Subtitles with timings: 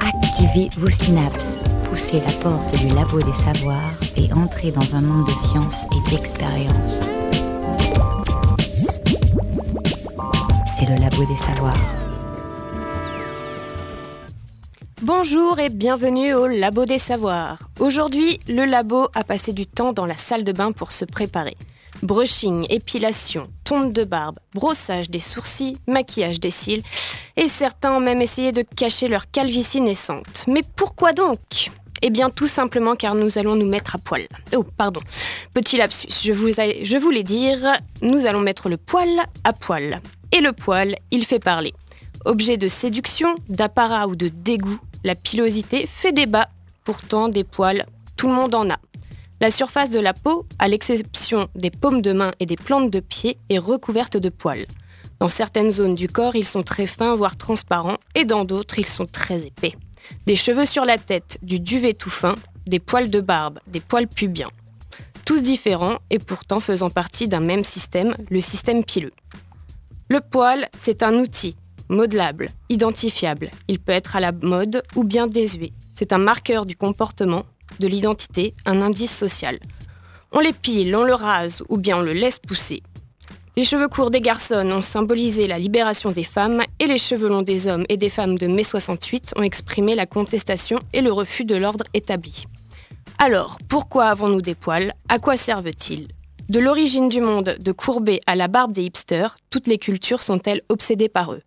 [0.00, 5.26] Activez vos synapses, poussez la porte du labo des savoirs et entrez dans un monde
[5.26, 7.00] de science et d'expérience.
[10.66, 11.96] C'est le labo des savoirs.
[15.02, 17.68] Bonjour et bienvenue au Labo des Savoirs.
[17.80, 21.56] Aujourd'hui, le labo a passé du temps dans la salle de bain pour se préparer.
[22.02, 26.82] Brushing, épilation, tonte de barbe, brossage des sourcils, maquillage des cils,
[27.36, 30.44] et certains ont même essayé de cacher leur calvitie naissante.
[30.46, 31.70] Mais pourquoi donc?
[32.02, 34.26] Eh bien, tout simplement car nous allons nous mettre à poil.
[34.54, 35.00] Oh, pardon.
[35.54, 37.58] Petit lapsus, je, je voulais dire,
[38.02, 39.08] nous allons mettre le poil
[39.44, 40.00] à poil.
[40.32, 41.72] Et le poil, il fait parler.
[42.26, 46.48] Objet de séduction, d'apparat ou de dégoût, la pilosité fait débat.
[46.84, 48.76] Pourtant, des poils, tout le monde en a.
[49.38, 53.00] La surface de la peau, à l'exception des paumes de main et des plantes de
[53.00, 54.66] pied, est recouverte de poils.
[55.20, 58.86] Dans certaines zones du corps, ils sont très fins, voire transparents, et dans d'autres, ils
[58.86, 59.74] sont très épais.
[60.26, 62.34] Des cheveux sur la tête, du duvet tout fin,
[62.66, 64.50] des poils de barbe, des poils pubiens.
[65.26, 69.12] Tous différents et pourtant faisant partie d'un même système, le système pileux.
[70.08, 71.56] Le poil, c'est un outil,
[71.90, 73.50] modelable, identifiable.
[73.68, 75.72] Il peut être à la mode ou bien désuet.
[75.92, 77.44] C'est un marqueur du comportement,
[77.80, 79.58] de l'identité, un indice social.
[80.32, 82.82] On l'épile, on le rase ou bien on le laisse pousser.
[83.56, 87.40] Les cheveux courts des garçons ont symbolisé la libération des femmes et les cheveux longs
[87.40, 91.46] des hommes et des femmes de mai 68 ont exprimé la contestation et le refus
[91.46, 92.44] de l'ordre établi.
[93.18, 94.92] Alors, pourquoi avons-nous des poils?
[95.08, 96.08] À quoi servent-ils?
[96.50, 100.60] De l'origine du monde de Courbet à la barbe des hipsters, toutes les cultures sont-elles
[100.68, 101.40] obsédées par eux?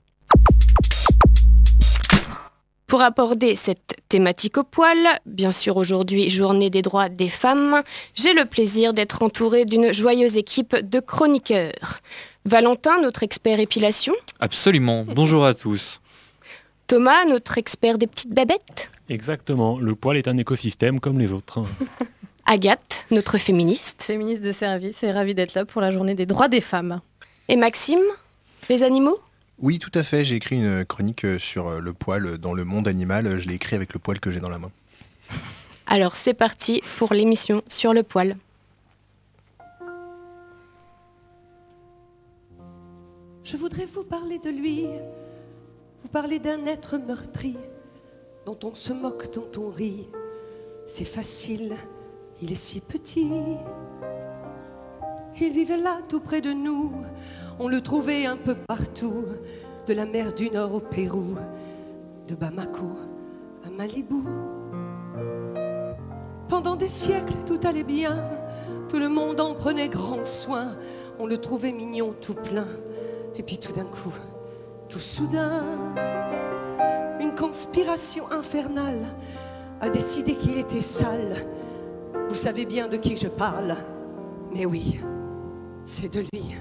[2.89, 7.83] Pour aborder cette thématique au poil, bien sûr aujourd'hui journée des droits des femmes,
[8.15, 11.99] j'ai le plaisir d'être entourée d'une joyeuse équipe de chroniqueurs.
[12.45, 14.13] Valentin, notre expert épilation.
[14.39, 16.01] Absolument, bonjour à tous.
[16.87, 18.91] Thomas, notre expert des petites babettes.
[19.07, 21.61] Exactement, le poil est un écosystème comme les autres.
[22.47, 24.01] Agathe, notre féministe.
[24.01, 27.01] Féministe de service et ravie d'être là pour la journée des droits des femmes.
[27.49, 28.01] Et Maxime,
[28.67, 29.19] les animaux
[29.61, 30.23] oui, tout à fait.
[30.23, 33.39] J'ai écrit une chronique euh, sur euh, le poil dans le monde animal.
[33.39, 34.71] Je l'ai écrit avec le poil que j'ai dans la main.
[35.85, 38.37] Alors c'est parti pour l'émission sur le poil.
[43.43, 44.85] Je voudrais vous parler de lui,
[46.03, 47.57] vous parler d'un être meurtri,
[48.45, 50.07] dont on se moque, dont on rit.
[50.87, 51.75] C'est facile,
[52.41, 53.27] il est si petit.
[55.41, 56.91] Il vivait là tout près de nous,
[57.59, 59.25] on le trouvait un peu partout,
[59.87, 61.35] de la mer du Nord au Pérou,
[62.27, 62.87] de Bamako
[63.65, 64.23] à Malibu.
[66.49, 68.21] Pendant des siècles, tout allait bien,
[68.89, 70.75] tout le monde en prenait grand soin,
[71.19, 72.67] on le trouvait mignon tout plein,
[73.37, 74.13] et puis tout d'un coup,
[74.89, 75.63] tout soudain,
[77.21, 79.05] une conspiration infernale
[79.79, 81.47] a décidé qu'il était sale.
[82.27, 83.77] Vous savez bien de qui je parle,
[84.53, 84.99] mais oui,
[85.89, 86.55] c'est de lui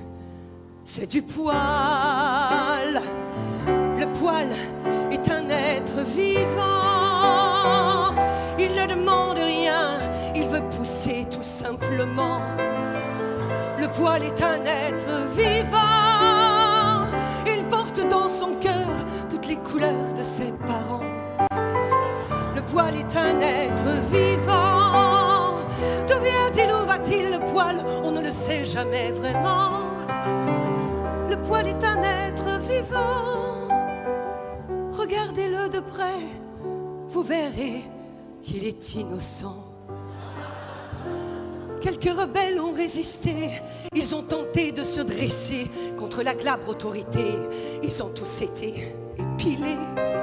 [0.84, 1.52] c'est du poil.
[3.66, 4.48] Le poil
[5.12, 6.64] est un être vivant.
[8.58, 9.98] Il ne demande rien,
[10.34, 12.40] il veut pousser tout simplement.
[13.78, 17.06] Le poil est un être vivant.
[17.46, 18.88] Il porte dans son cœur
[19.28, 21.04] toutes les couleurs de ses parents.
[22.56, 24.77] Le poil est un être vivant.
[27.06, 29.88] Le poil On ne le sait jamais vraiment
[31.48, 33.68] poil est un être vivant.
[34.92, 36.20] Regardez-le de près,
[37.08, 37.84] vous verrez
[38.42, 39.64] qu'il est innocent.
[41.80, 43.62] Quelques rebelles ont résisté,
[43.94, 47.24] ils ont tenté de se dresser contre la glabre autorité.
[47.82, 50.17] Ils ont tous été épilés.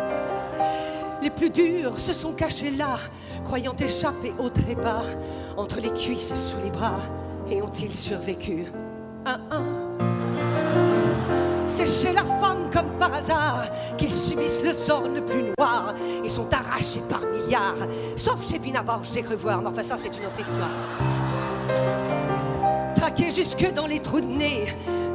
[1.25, 2.99] Les plus durs se sont cachés là,
[3.43, 5.01] croyant échapper au trépas,
[5.57, 6.99] entre les cuisses sous les bras,
[7.49, 8.67] et ont-ils survécu?
[9.25, 9.63] Un, un.
[11.67, 13.63] C'est chez la femme comme par hasard
[13.97, 17.87] qu'ils subissent le sort le plus noir et sont arrachés par milliards.
[18.15, 20.69] Sauf chez Pinabar, j'ai cru voir, mais enfin ça c'est une autre histoire.
[22.97, 24.67] Traqués jusque dans les trous de nez,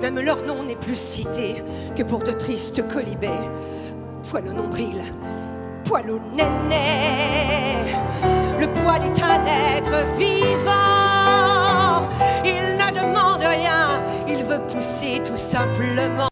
[0.03, 1.63] même leur nom n'est plus cité
[1.97, 3.31] que pour de tristes colibets.
[4.29, 5.03] Poil au nombril,
[5.91, 6.05] poil.
[8.61, 9.45] Le poil est un
[9.75, 12.09] être vivant.
[12.45, 16.29] Il ne demande rien, il veut pousser tout simplement.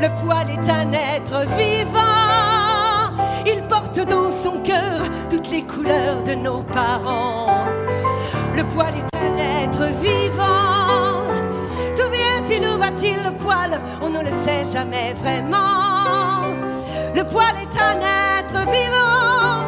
[0.00, 3.14] Le poil est un être vivant.
[3.46, 7.64] Il porte dans son cœur toutes les couleurs de nos parents.
[8.56, 11.22] Le poil est un être vivant.
[11.96, 13.80] D'où vient-il, où va nourrira-t-il le poil?
[14.00, 16.41] On ne le sait jamais vraiment.
[17.14, 17.98] Le poil est un
[18.38, 19.66] être vivant.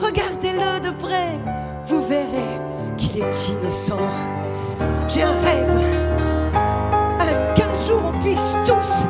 [0.00, 1.38] Regardez-le de près,
[1.86, 2.60] vous verrez
[2.96, 3.98] qu'il est innocent.
[5.08, 5.80] J'ai un rêve,
[7.56, 9.06] qu'un jour on puisse tous,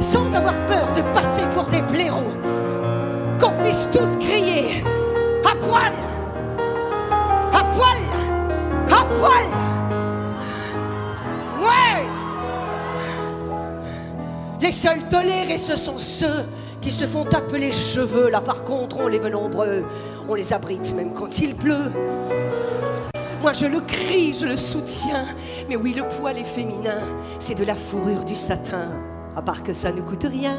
[0.00, 2.34] sans avoir peur de passer pour des blaireaux,
[3.40, 4.82] qu'on puisse tous crier
[5.44, 5.92] à poil,
[7.52, 7.98] à poil,
[8.90, 9.46] à poil.
[11.60, 12.08] Ouais
[14.60, 16.44] Les seuls tolérés, ce sont ceux
[16.86, 18.30] qui se font appeler cheveux.
[18.30, 19.82] Là, par contre, on les veut nombreux.
[20.28, 21.90] On les abrite même quand il pleut.
[23.42, 25.24] Moi, je le crie, je le soutiens.
[25.68, 27.00] Mais oui, le poil est féminin.
[27.40, 28.90] C'est de la fourrure du satin.
[29.34, 30.58] À part que ça ne coûte rien.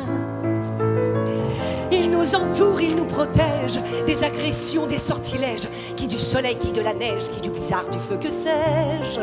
[1.94, 6.82] Il nous entoure, il nous protège des agressions, des sortilèges, qui du soleil, qui de
[6.82, 9.22] la neige, qui du blizzard, du feu, que sais-je.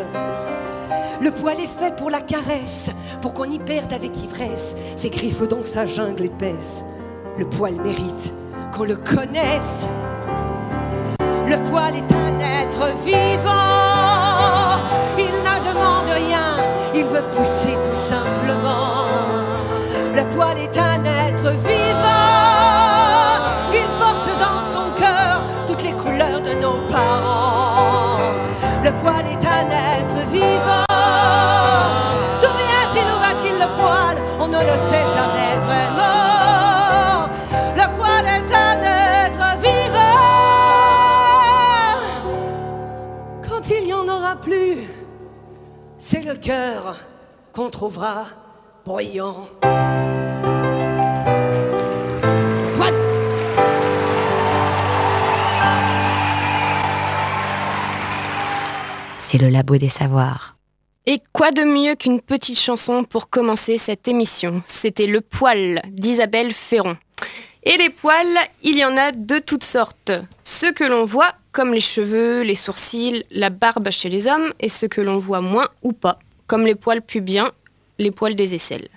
[1.22, 2.90] Le poil est fait pour la caresse,
[3.20, 6.82] pour qu'on y perde avec ivresse ses griffes dans sa jungle épaisse.
[7.36, 8.32] Le poil mérite
[8.72, 9.86] qu'on le connaisse.
[11.18, 14.78] Le poil est un être vivant.
[15.18, 16.56] Il ne demande rien,
[16.94, 19.06] il veut pousser tout simplement.
[20.14, 22.22] Le poil est un être vivant.
[23.72, 28.18] Il porte dans son cœur toutes les couleurs de nos parents.
[28.84, 30.83] Le poil est un être vivant.
[46.06, 46.98] C'est le cœur
[47.54, 48.26] qu'on trouvera
[48.84, 49.48] bruyant.
[52.74, 52.94] Poil.
[59.18, 60.58] C'est le labo des savoirs.
[61.06, 64.62] Et quoi de mieux qu'une petite chanson pour commencer cette émission?
[64.66, 66.98] C'était Le Poil d'Isabelle Ferron.
[67.62, 70.12] Et les poils, il y en a de toutes sortes.
[70.42, 74.68] Ceux que l'on voit, comme les cheveux, les sourcils, la barbe chez les hommes, et
[74.68, 76.18] ceux que l'on voit moins ou pas,
[76.48, 77.52] comme les poils pubiens,
[77.98, 78.88] les poils des aisselles.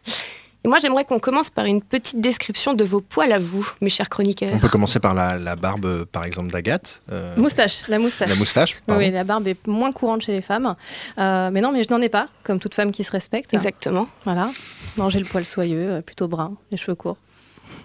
[0.63, 3.89] Et moi, j'aimerais qu'on commence par une petite description de vos poils à vous, mes
[3.92, 4.50] chers chroniqueurs.
[4.54, 7.01] On peut commencer par la, la barbe, par exemple, d'Agathe.
[7.12, 8.27] euh, Moustache, la moustache.
[8.30, 8.81] la moustache.
[8.88, 9.01] Pardon.
[9.01, 10.75] oui, la barbe est moins courante chez les femmes.
[11.19, 13.54] Euh, mais non, mais je n'en ai pas, comme toute femme qui se respecte.
[13.54, 14.07] Exactement.
[14.25, 14.50] Voilà.
[14.98, 17.18] Non, j'ai le poil soyeux, euh, plutôt brun, les cheveux courts.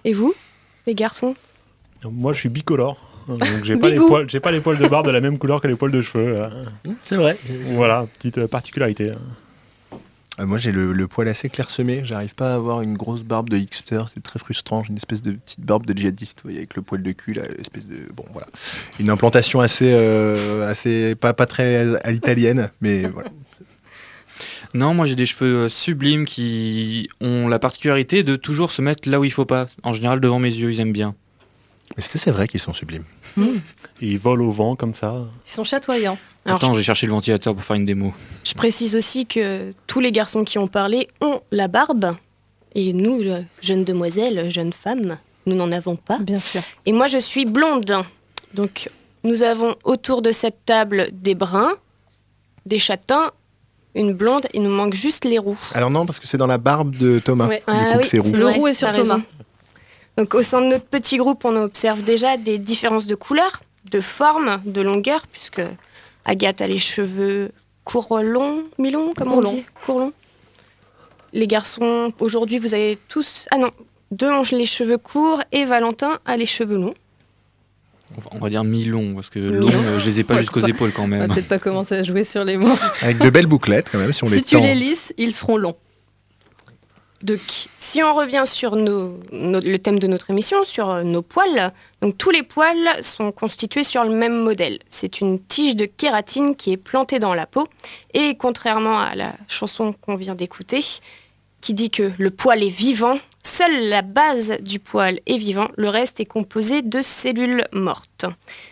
[0.04, 0.34] Et vous,
[0.86, 1.36] les garçons?
[2.02, 2.94] Moi, je suis bicolore.
[3.28, 5.38] Hein, Donc, j'ai pas, les poils, j'ai pas les poils de barbe de la même
[5.38, 6.40] couleur que les poils de cheveux.
[6.40, 6.48] euh.
[7.02, 7.38] C'est vrai.
[7.72, 9.10] Voilà, petite euh, particularité.
[9.10, 9.98] hein.
[10.40, 12.00] Euh, moi, j'ai le, le poil assez clairsemé.
[12.04, 14.00] J'arrive pas à avoir une grosse barbe de hipster.
[14.14, 14.82] C'est très frustrant.
[14.82, 17.34] J'ai une espèce de petite barbe de djihadiste, vous voyez, avec le poil de cul,
[17.34, 17.96] là, espèce de.
[18.14, 18.46] Bon, voilà.
[18.98, 19.92] Une implantation assez.
[19.92, 23.28] euh, assez pas, pas très à l'italienne, mais voilà.
[24.74, 29.06] Non, moi j'ai des cheveux euh, sublimes qui ont la particularité de toujours se mettre
[29.06, 29.66] là où il faut pas.
[29.82, 31.14] En général devant mes yeux, ils aiment bien.
[31.98, 33.04] C'est vrai qu'ils sont sublimes.
[33.38, 33.50] Et
[34.00, 35.14] ils volent au vent comme ça.
[35.46, 36.18] Ils sont chatoyants.
[36.44, 38.12] Alors, Attends, j'ai cherché le ventilateur pour faire une démo.
[38.44, 42.16] Je précise aussi que tous les garçons qui ont parlé ont la barbe.
[42.74, 43.22] Et nous,
[43.60, 46.18] jeunes demoiselles, jeunes femmes, nous n'en avons pas.
[46.18, 46.60] Bien sûr.
[46.86, 47.94] Et moi, je suis blonde.
[48.54, 48.90] Donc,
[49.24, 51.74] nous avons autour de cette table des bruns,
[52.66, 53.30] des châtains,
[53.94, 54.46] une blonde.
[54.54, 55.58] Il nous manque juste les roux.
[55.74, 57.46] Alors, non, parce que c'est dans la barbe de Thomas.
[57.48, 57.58] Ouais.
[57.58, 58.32] Du Ah coup, oui, que c'est roux.
[58.32, 58.90] Le roux est sur.
[58.92, 59.20] Thomas.
[60.16, 64.00] Donc, au sein de notre petit groupe, on observe déjà des différences de couleur, de
[64.00, 65.62] forme, de longueur, puisque
[66.24, 67.50] Agathe a les cheveux
[67.84, 70.12] courts longs, mi-longs, comme on dit Courts longs.
[71.32, 73.46] Les garçons, aujourd'hui, vous avez tous...
[73.50, 73.70] Ah non,
[74.10, 76.94] deux ont les cheveux courts et Valentin a les cheveux longs.
[78.30, 80.92] On va- dire mi-long, parce que long, euh, je les ai pas Ouais, jusqu'aux épaules
[80.92, 81.30] quand On va même.
[81.32, 82.76] peut-être pas commencer à jouer sur les mots.
[83.00, 84.62] Avec de belles bouclettes, quand même, si on les si tu tend.
[84.62, 85.76] les lisses, ils seront longs.
[87.22, 92.18] Donc, si on revient sur le thème de notre émission, sur euh, nos poils, donc
[92.18, 94.80] tous les poils sont constitués sur le même modèle.
[94.88, 97.64] C'est une tige de kératine qui est plantée dans la peau.
[98.12, 100.80] Et contrairement à la chanson qu'on vient d'écouter,
[101.60, 105.88] qui dit que le poil est vivant, seule la base du poil est vivant, le
[105.88, 108.26] reste est composé de cellules mortes.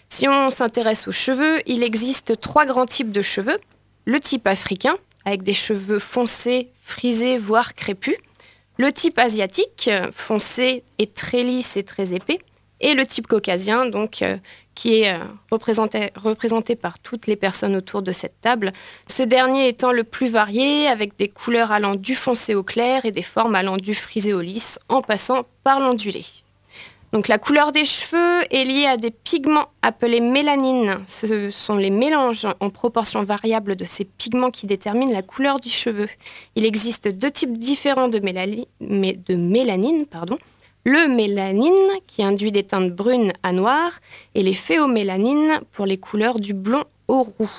[0.08, 3.58] Si on s'intéresse aux cheveux, il existe trois grands types de cheveux.
[4.06, 8.16] Le type africain, avec des cheveux foncés, frisés, voire crépus.
[8.80, 12.38] Le type asiatique, euh, foncé et très lisse et très épais.
[12.80, 14.38] Et le type caucasien, donc, euh,
[14.74, 15.18] qui est euh,
[15.50, 18.72] représenté par toutes les personnes autour de cette table.
[19.06, 23.10] Ce dernier étant le plus varié, avec des couleurs allant du foncé au clair et
[23.10, 26.24] des formes allant du frisé au lisse, en passant par l'ondulé.
[27.12, 31.00] La couleur des cheveux est liée à des pigments appelés mélanines.
[31.06, 35.68] Ce sont les mélanges en proportion variable de ces pigments qui déterminent la couleur du
[35.68, 36.08] cheveu.
[36.54, 40.06] Il existe deux types différents de, mélali- de mélanine.
[40.06, 40.38] Pardon.
[40.84, 41.72] Le mélanine
[42.06, 43.98] qui induit des teintes brunes à noires
[44.34, 47.50] et les phéomélanines pour les couleurs du blond au roux.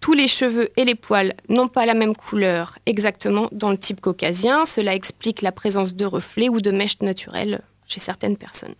[0.00, 4.00] Tous les cheveux et les poils n'ont pas la même couleur exactement dans le type
[4.00, 4.64] caucasien.
[4.64, 8.74] Cela explique la présence de reflets ou de mèches naturelles chez certaines personnes.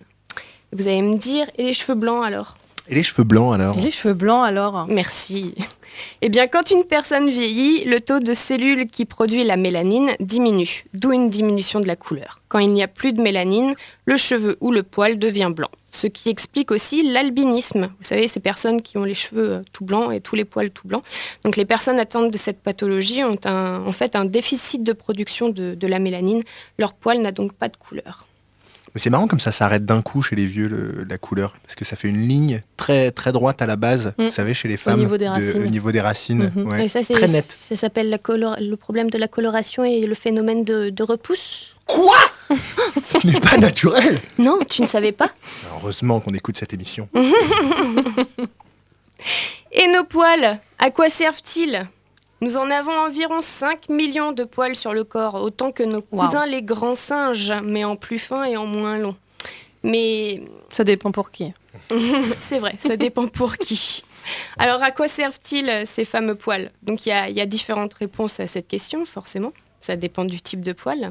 [0.73, 2.57] Vous allez me dire, et les cheveux blancs alors?
[2.89, 3.77] Et les cheveux blancs alors?
[3.79, 4.87] Et les cheveux blancs alors?
[4.87, 5.55] Merci.
[6.23, 10.85] Eh bien, quand une personne vieillit, le taux de cellules qui produit la mélanine diminue,
[10.95, 12.41] d'où une diminution de la couleur.
[12.49, 15.71] Quand il n'y a plus de mélanine, le cheveu ou le poil devient blanc.
[15.91, 17.87] Ce qui explique aussi l'albinisme.
[17.99, 20.87] Vous savez, ces personnes qui ont les cheveux tout blancs et tous les poils tout
[20.87, 21.03] blancs.
[21.43, 25.49] Donc, les personnes atteintes de cette pathologie ont un- en fait un déficit de production
[25.49, 26.43] de, de la mélanine.
[26.79, 28.26] Leur poil n'a donc pas de couleur.
[28.97, 31.75] Mais c'est marrant comme ça s'arrête d'un coup chez les vieux le- la couleur parce
[31.75, 34.25] que ça fait une ligne très très droite à la base, Mm.
[34.25, 35.63] vous savez chez les femmes niveau des de- racines.
[35.63, 36.87] au niveau des racines, ouais.
[36.87, 37.45] Et ça, c'est- très net.
[37.45, 41.75] Ça s'appelle le problème de la coloration et le phénomène de, de repousse.
[41.85, 42.17] Quoi?
[43.07, 44.19] Ce n'est pas naturel.
[44.39, 45.29] Non, tu ne savais pas
[45.75, 47.07] Heureusement qu'on écoute cette émission.
[49.73, 51.87] Et nos poils, à quoi servent-ils?
[52.43, 56.25] Nous en avons environ 5 millions de poils sur le corps, autant que nos Wow.
[56.25, 59.17] cousins les grands singes, mais en plus fin et en moins long.
[59.83, 61.53] Mais Ça dépend pour qui.
[62.41, 64.03] c'est vrai, ça dépend pour qui.
[64.59, 66.73] Alors, à quoi servent-ils euh, ces fameux poils?
[66.83, 69.53] Donc, il y, a- il y a différentes réponses à cette question, forcément.
[69.81, 71.11] Ça dépend du type de poil.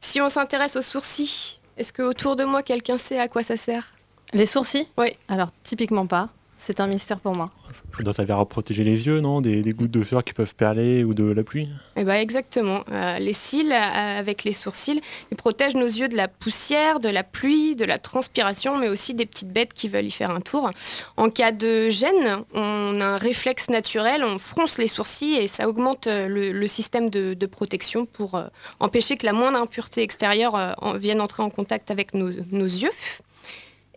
[0.00, 3.56] Si on s'intéresse aux sourcils, est-ce que autour de moi, quelqu'un sait à quoi ça
[3.56, 3.92] sert?
[4.32, 4.88] Les sourcils?
[4.98, 5.16] Oui.
[5.28, 6.30] Alors, typiquement pas.
[6.60, 7.50] C'est un mystère pour moi.
[7.96, 9.40] Ça doit servir à protéger les yeux, non?
[9.40, 11.68] Des, des gouttes de sueur qui peuvent perler ou de la pluie?
[11.96, 12.82] Eh ben exactement.
[12.90, 15.00] Euh, les cils, euh, avec les sourcils,
[15.30, 19.14] ils protègent nos yeux de la poussière, de la pluie, de la transpiration, mais aussi
[19.14, 20.68] des petites bêtes qui veulent y faire un tour.
[21.16, 25.68] En cas de gêne, on a un réflexe naturel, on fronce les sourcils et ça
[25.68, 28.44] augmente euh, le, le système de, de protection pour euh,
[28.80, 32.64] empêcher que la moindre impureté extérieure euh, en- vienne entrer en contact avec nos, nos
[32.66, 32.90] yeux.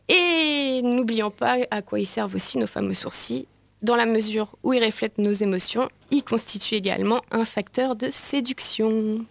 [0.10, 3.48] Et n'oublions pas à quoi ils servent aussi nos fameux sourcils.
[3.82, 9.26] Dans la mesure où ils reflètent nos émotions, ils constituent également un facteur de séduction.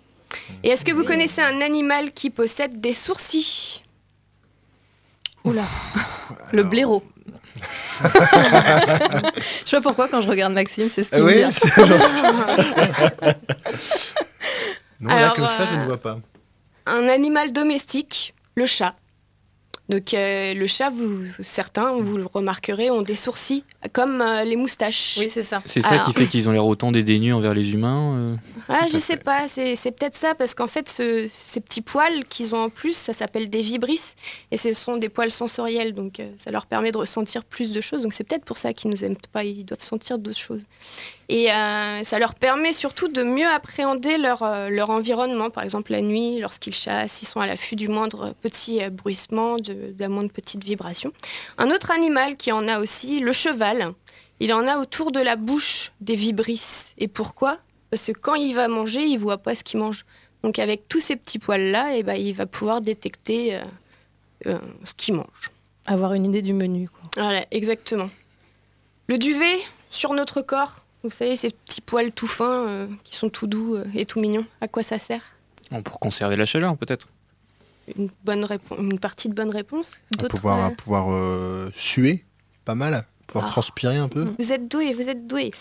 [0.62, 3.83] Et est-ce que vous connaissez un animal qui possède des sourcils?
[5.45, 5.65] Oula.
[6.53, 7.03] Le blaireau.
[8.03, 8.09] je
[9.67, 11.53] sais pas pourquoi quand je regarde Maxime, c'est ce qu'il me oui, dit.
[11.53, 12.23] c'est gentil.
[15.00, 16.19] non, là comme ça, je euh, ne vois pas.
[16.87, 18.95] Un animal domestique, le chat.
[19.90, 24.54] Donc euh, le chat, vous, certains, vous le remarquerez, ont des sourcils comme euh, les
[24.54, 25.16] moustaches.
[25.18, 25.62] Oui, c'est ça.
[25.66, 28.14] C'est ça Alors- qui fait qu'ils ont l'air autant dédaigneux envers les humains.
[28.16, 28.37] euh.
[28.68, 32.25] Ah, je sais pas, c'est c'est peut-être ça, parce qu'en fait, ce- ces petits poils
[32.28, 34.14] qu'ils ont en plus, ça s'appelle des vibrisses,
[34.52, 37.80] et ce sont des poils sensoriels, donc euh, ça leur permet de ressentir plus de
[37.80, 40.62] choses, donc c'est peut-être pour ça qu'ils nous aiment pas, ils doivent sentir d'autres choses.
[41.33, 45.93] Et euh, ça leur permet surtout de mieux appréhender leur, euh, leur environnement, par exemple
[45.93, 49.95] la nuit, lorsqu'ils chassent, ils sont à l'affût du moindre petit euh, bruissement, de, de
[49.97, 51.13] la moindre petite vibration.
[51.57, 53.93] Un autre animal qui en a aussi, le cheval,
[54.41, 56.95] il en a autour de la bouche des vibrisses.
[56.99, 57.59] Et pourquoi?
[57.91, 60.07] Parce que quand il va manger, il voit pas ce qu'il mange.
[60.43, 63.57] Donc avec tous ces petits poils-là, eh ben, il va pouvoir détecter
[64.45, 65.53] ce qu'il mange.
[65.87, 66.89] Avoir une idée du menu.
[66.89, 67.11] Quoi.
[67.23, 68.11] Voilà, exactement.
[69.07, 69.59] Le duvet
[69.91, 73.76] sur notre corps, vous savez, ces petits poils tout fins euh, qui sont tout doux
[73.76, 75.23] euh, et tout mignons, à quoi ça sert
[75.71, 77.09] Bon, Pour conserver la chaleur, peut-être.
[77.97, 82.25] une, bonne réponse, une partie de bonne réponse pouvoir, euh, à pouvoir euh, suer,
[82.64, 83.04] pas mal.
[83.31, 83.53] Pouvoir Ah.
[83.53, 84.27] transpirer un peu.
[84.39, 85.53] Vous êtes doué, vous êtes doué.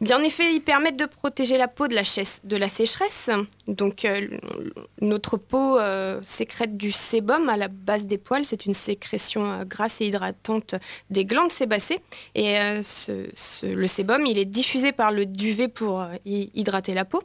[0.00, 3.28] Bien en effet, ils permettent de protéger la peau de la, chaise- de la sécheresse.
[3.68, 4.28] Donc euh,
[5.00, 8.44] notre peau euh, sécrète du sébum à la base des poils.
[8.46, 10.74] C'est une sécrétion euh, grasse et hydratante
[11.10, 12.00] des glandes sébacées.
[12.34, 17.04] Et ce- ce- le sébum, il est diffusé par le duvet pour hy- hydrater la
[17.04, 17.22] peau.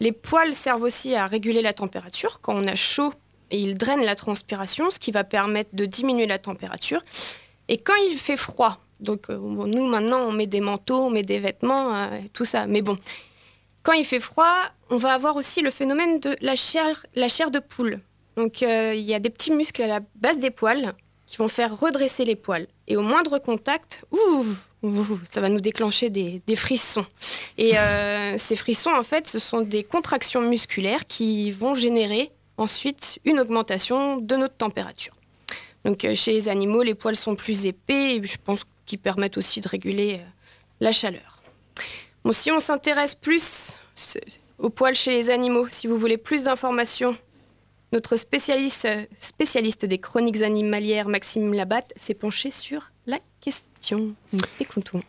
[0.00, 2.40] Les poils servent aussi à réguler la température.
[2.40, 3.12] Quand on a chaud,
[3.50, 7.00] et ils drainent la transpiration, ce qui va permettre de diminuer la température.
[7.68, 11.22] Et quand il fait froid, donc euh, nous maintenant on met des manteaux, on met
[11.22, 12.66] des vêtements, euh, tout ça.
[12.66, 12.98] Mais bon,
[13.82, 14.54] quand il fait froid,
[14.90, 18.00] on va avoir aussi le phénomène de la chair, la chair de poule.
[18.36, 20.94] Donc euh, il y a des petits muscles à la base des poils
[21.26, 22.66] qui vont faire redresser les poils.
[22.86, 24.44] Et au moindre contact, ouh,
[24.82, 27.04] ouh, ça va nous déclencher des, des frissons.
[27.58, 33.18] Et euh, ces frissons, en fait, ce sont des contractions musculaires qui vont générer ensuite
[33.24, 35.14] une augmentation de notre température.
[35.84, 39.60] Donc chez les animaux, les poils sont plus épais et je pense qu'ils permettent aussi
[39.60, 40.28] de réguler euh,
[40.80, 41.40] la chaleur.
[42.24, 43.76] Bon, si on s'intéresse plus
[44.58, 47.16] aux poils chez les animaux, si vous voulez plus d'informations,
[47.92, 48.86] Notre spécialiste,
[49.18, 54.14] spécialiste des chroniques animalières, Maxime Labatte, s'est penché sur la question.
[54.60, 55.00] Écoutons.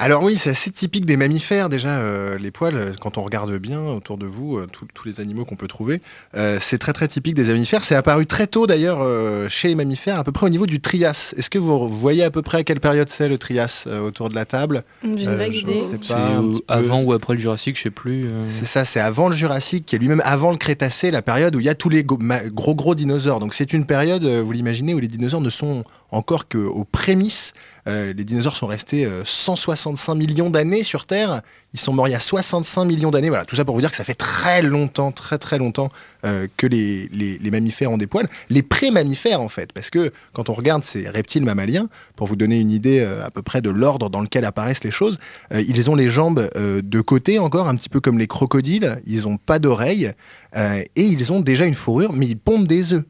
[0.00, 3.80] Alors oui, c'est assez typique des mammifères déjà, euh, les poils, quand on regarde bien
[3.80, 6.00] autour de vous, euh, tous- tous les animaux qu'on peut trouver,
[6.36, 7.82] euh, c'est très très typique des mammifères.
[7.82, 10.80] C'est apparu très tôt d'ailleurs euh, chez les mammifères, à peu près au niveau du
[10.80, 11.34] Trias.
[11.36, 14.28] Est-ce que vous voyez à peu près à quelle période c'est le Trias euh, autour
[14.28, 14.84] de la table?
[15.02, 15.80] J'ai une Euh, vague je idée.
[15.80, 16.74] sais C'est pas, un au- petit peu.
[16.74, 18.26] avant ou après le Jurassique, je sais plus.
[18.26, 18.44] euh.
[18.48, 21.60] C'est ça, c'est avant le Jurassique, qui est lui-même avant le Crétacé, la période où
[21.60, 23.40] il y a tous les gros gros dinosaures.
[23.40, 27.52] Donc c'est une période, vous l'imaginez, où les dinosaures ne sont encore qu'aux prémices.
[27.86, 31.42] Euh, les dinosaures sont restés euh, 165 millions d'années sur Terre.
[31.74, 33.28] Ils sont morts il y a 65 millions d'années.
[33.28, 35.90] Voilà, tout ça pour vous dire que ça fait très longtemps, très très longtemps
[36.24, 38.28] euh, que les, les- mammifères ont des poils.
[38.50, 42.58] Les pré-mammifères en fait, parce que quand on regarde ces reptiles mammaliens, pour vous donner
[42.58, 45.18] une idée euh, à peu près de l'ordre dans lequel apparaissent les choses,
[45.52, 49.00] euh, ils ont les jambes euh, de côté encore, un petit peu comme les crocodiles.
[49.06, 50.12] Ils n'ont pas d'oreilles
[50.56, 53.04] euh, et ils ont déjà une fourrure, mais ils pondent des œufs.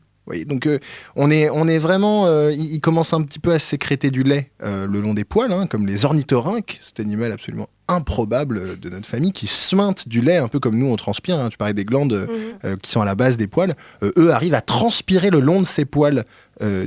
[0.46, 0.78] Donc euh,
[1.16, 4.50] on, est, on est vraiment, euh, ils commencent un petit peu à sécréter du lait
[4.62, 9.06] euh, le long des poils, hein, comme les ornithorynques, cet animal absolument improbable de notre
[9.06, 11.38] famille qui suinte du lait, un peu comme nous on transpire.
[11.38, 11.48] hein.
[11.50, 12.26] Tu parlais des glandes euh,
[12.64, 13.74] euh, qui sont à la base des poils.
[14.02, 16.24] Euh, eux arrivent à transpirer le long de ces poils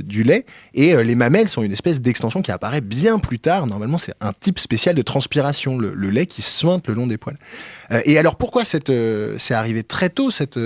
[0.04, 0.44] du lait.
[0.74, 3.66] Et les mamelles sont une espèce d'extension qui apparaît bien plus tard.
[3.66, 7.16] Normalement, c'est un type spécial de transpiration, le, le lait qui suinte le long des
[7.16, 7.38] poils.
[8.04, 8.92] Et alors, pourquoi cette,
[9.38, 10.60] c'est arrivé très tôt, cette,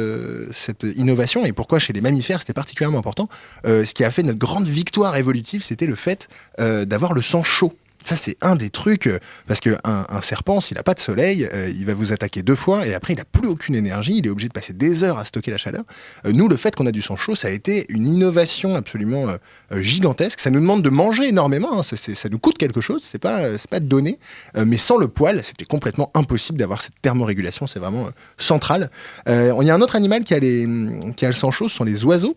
[0.53, 3.29] cette innovation, et pourquoi chez les mammifères, c'était particulièrement important?
[3.65, 6.27] Ce qui a fait notre grande victoire évolutive, c'était le fait
[6.59, 7.75] d'avoir le sang chaud.
[8.07, 11.49] Ça, c'est un des trucs, euh, parce qu'un un serpent, s'il n'a pas de soleil,
[11.53, 14.27] euh, il va vous attaquer deux fois, et après, il n'a plus aucune énergie, il
[14.29, 15.83] est obligé de passer des heures à stocker la chaleur.
[16.25, 19.27] Euh, nous, le fait qu'on a du sang chaud, ça a été une innovation absolument
[19.73, 20.39] gigantesque.
[20.39, 21.83] Ça nous demande de manger énormément, hein.
[21.83, 24.21] ça, nous coûte quelque chose, c'est pas, c'est pas donné.
[24.55, 28.89] Mais sans le poil, c'était complètement impossible d'avoir cette thermorégulation, c'est vraiment central.
[29.27, 30.69] Il y a un autre animal qui a, les,
[31.17, 32.37] qui a le sang chaud, ce sont les oiseaux.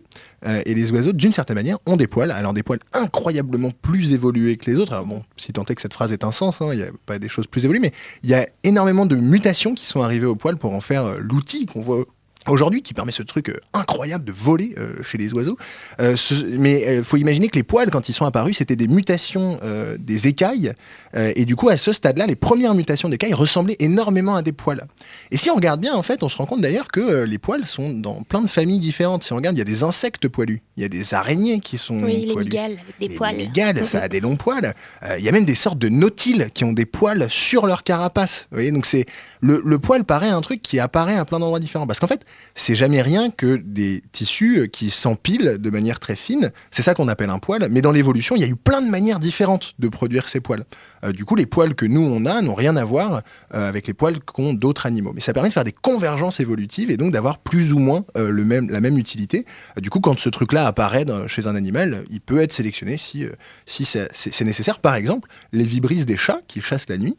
[0.64, 2.30] Et les oiseaux, d'une certaine manière, ont des poils.
[2.30, 5.04] Alors des poils incroyablement plus évolués que les autres.
[5.04, 7.28] Bon, si est que cette phrase ait un sens, hein, il n'y a pas des
[7.28, 10.56] choses plus évoluées, mais il y a énormément de mutations qui sont arrivées au poil
[10.56, 12.04] pour en faire euh, l'outil qu'on voit
[12.48, 15.56] aujourd'hui qui permet ce truc euh, incroyable de voler euh, chez les oiseaux.
[16.00, 18.88] Euh, ce- mais il faut imaginer que les poils, quand ils sont apparus, c'était des
[18.88, 20.72] mutations euh, des écailles.
[21.16, 24.52] Euh, et du coup, à ce stade-là, les premières mutations d'écailles ressemblaient énormément à des
[24.52, 24.86] poils.
[25.30, 27.38] Et si on regarde bien, en fait, on se rend compte d'ailleurs que euh, les
[27.38, 29.22] poils sont dans plein de familles différentes.
[29.24, 31.76] Si on regarde, il y a des insectes poilus, il y a des araignées qui
[31.78, 32.48] sont Oui, les poilus.
[32.48, 33.36] migales avec des Les poils.
[33.36, 34.74] migales, ça a des longs poils.
[35.02, 37.82] Euh, Il y a même des sortes de nautiles qui ont des poils sur leur
[37.82, 38.46] carapace.
[38.50, 39.04] Vous voyez, donc c'est
[39.40, 41.86] le, le poil paraît un truc qui apparaît à plein d'endroits différents.
[41.86, 42.22] Parce qu'en fait,
[42.54, 46.50] c'est jamais rien que des tissus euh, qui s'empilent de manière très fine.
[46.70, 47.68] C'est ça qu'on appelle un poil.
[47.70, 50.64] Mais dans l'évolution, il y a eu plein de manières différentes de produire ces poils.
[51.04, 53.22] Euh, du coup, les poils que nous on a n'ont rien à voir
[53.54, 55.12] euh, avec les poils qu'ont d'autres animaux.
[55.14, 58.80] Mais ça permet de faire des convergences évolutives et donc d'avoir plus ou moins la
[58.80, 59.44] même utilité.
[59.80, 63.26] Du coup, quand ce truc-là apparaît chez un animal, il peut être sélectionné si,
[63.66, 64.80] si c'est nécessaire.
[64.80, 67.16] Par exemple, les vibrisses des chats qui chassent la nuit,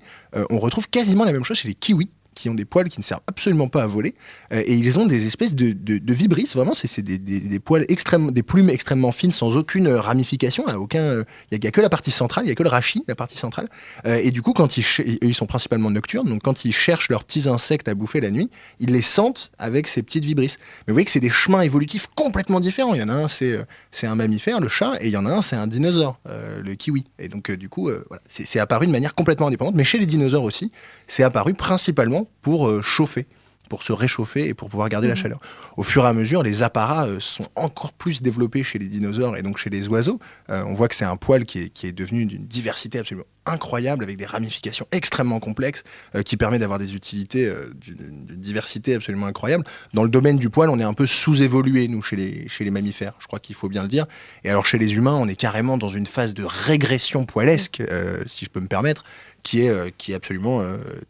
[0.49, 3.03] on retrouve quasiment la même chose chez les kiwis qui ont des poils qui ne
[3.03, 4.15] servent absolument pas à voler
[4.53, 8.43] euh, et ils ont des espèces de, de, vibrisses vraiment c'est des, poils extrêmement des
[8.43, 12.11] plumes extrêmement fines sans aucune euh, ramification aucun euh, il y, a que la partie
[12.11, 13.67] centrale il y a que le rachis la partie centrale
[14.05, 17.47] Euh, et du coup quand ils sont principalement nocturnes donc quand ils cherchent leurs petits
[17.47, 20.57] insectes à bouffer la nuit ils les sentent avec ces petites vibrisses.
[20.59, 22.93] Mais vous voyez que c'est des chemins évolutifs complètement différents.
[22.93, 25.31] Il y en a un c'est un mammifère le chat et il y en a
[25.31, 27.05] un c'est un dinosaure le kiwi.
[27.19, 30.43] Et donc du coup voilà c'est apparu de manière complètement indépendante mais chez les dinosaures
[30.43, 30.71] aussi
[31.07, 33.27] c'est apparu principalement pour euh, chauffer
[33.71, 35.39] pour se réchauffer et pour pouvoir garder la chaleur.
[35.77, 39.37] Au fur et à mesure, les apparats euh, sont encore plus développés chez les dinosaures
[39.37, 40.19] et donc chez les oiseaux.
[40.49, 43.23] Euh, on voit que c'est un poil qui est, qui est devenu d'une diversité absolument
[43.45, 45.83] incroyable avec des ramifications extrêmement complexes
[46.15, 49.63] euh, qui permet d'avoir des utilités euh, d'une diversité absolument incroyable.
[49.93, 53.13] Dans le domaine du poil, on est un peu sous-évolué, nous, chez les, mammifères.
[53.19, 54.05] Je crois qu'il faut bien le dire.
[54.43, 58.23] Et alors, chez les humains, on est carrément dans une phase de régression poilesque, euh,
[58.27, 59.03] si je peux me permettre,
[59.43, 60.61] qui est, absolument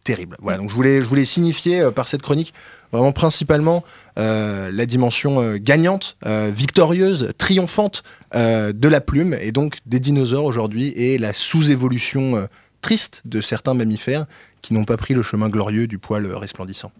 [0.05, 0.37] terrible.
[0.39, 2.53] Voilà, donc je voulais, signifier par cette chronique
[2.91, 3.83] vraiment principalement
[4.17, 8.03] euh, la dimension euh, gagnante, euh, victorieuse, triomphante
[8.35, 12.45] euh, de la plume et donc des dinosaures aujourd'hui et la sous-évolution euh,
[12.81, 14.25] triste de certains mammifères
[14.61, 16.91] qui n'ont pas pris le chemin glorieux du poil resplendissant.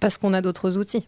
[0.00, 1.06] Parce qu'on a d'autres outils.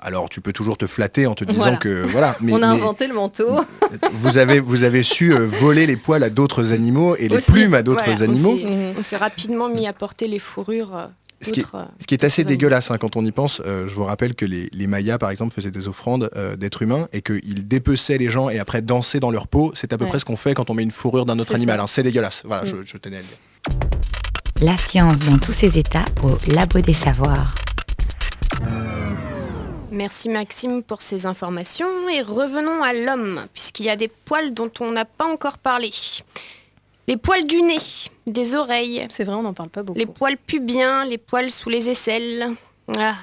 [0.00, 1.76] Alors tu peux toujours te flatter en te disant Voilà.
[1.78, 3.48] que voilà, mais, on a mais inventé le manteau.
[4.12, 7.50] vous avez vous avez su euh, voler les poils à d'autres animaux et les Aussi,
[7.50, 8.58] plumes à d'autres Voilà, animaux.
[8.98, 11.08] On s'est rapidement mis à porter les fourrures.
[11.42, 13.86] Ce qui est- d'autres, Ce qui est assez dégueulasse hein, quand on y pense, euh,
[13.86, 17.08] je vous rappelle que les, les Mayas, par exemple, faisaient des offrandes euh, d'êtres humains
[17.12, 19.70] et qu'ils dépeçaient les gens et après dansaient dans leur peau.
[19.74, 20.10] C'est à peu Ouais.
[20.10, 21.78] près ce qu'on fait quand on met une fourrure d'un autre animal.
[21.80, 21.86] hein.
[21.86, 22.42] C'est dégueulasse.
[22.46, 22.66] Voilà, Mm.
[22.66, 23.36] je, je tenais à le dire.
[24.62, 27.54] La science dans tous ses états au Labo des Savoirs.
[29.90, 34.70] Merci Maxime pour ces informations et revenons à l'homme, puisqu'il y a des poils dont
[34.80, 35.90] on n'a pas encore parlé.
[37.08, 37.76] Les poils du nez,
[38.26, 39.98] des oreilles, C'est vrai, on n'en parle pas beaucoup.
[39.98, 42.48] les poils pubiens, les poils sous les aisselles.
[42.96, 43.14] Ah.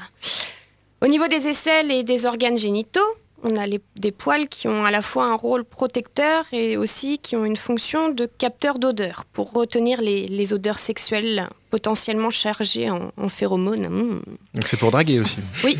[1.01, 3.01] Au niveau des aisselles et des organes génitaux,
[3.43, 7.19] on a les- des poils qui ont à la fois un rôle protecteur et aussi
[7.19, 12.89] qui ont une fonction de capteur d'odeur pour retenir les, les odeurs sexuelles potentiellement chargées
[12.89, 13.87] en, en phéromones.
[13.89, 14.21] Mmh.
[14.53, 15.37] Donc c'est pour draguer aussi.
[15.63, 15.77] Oui,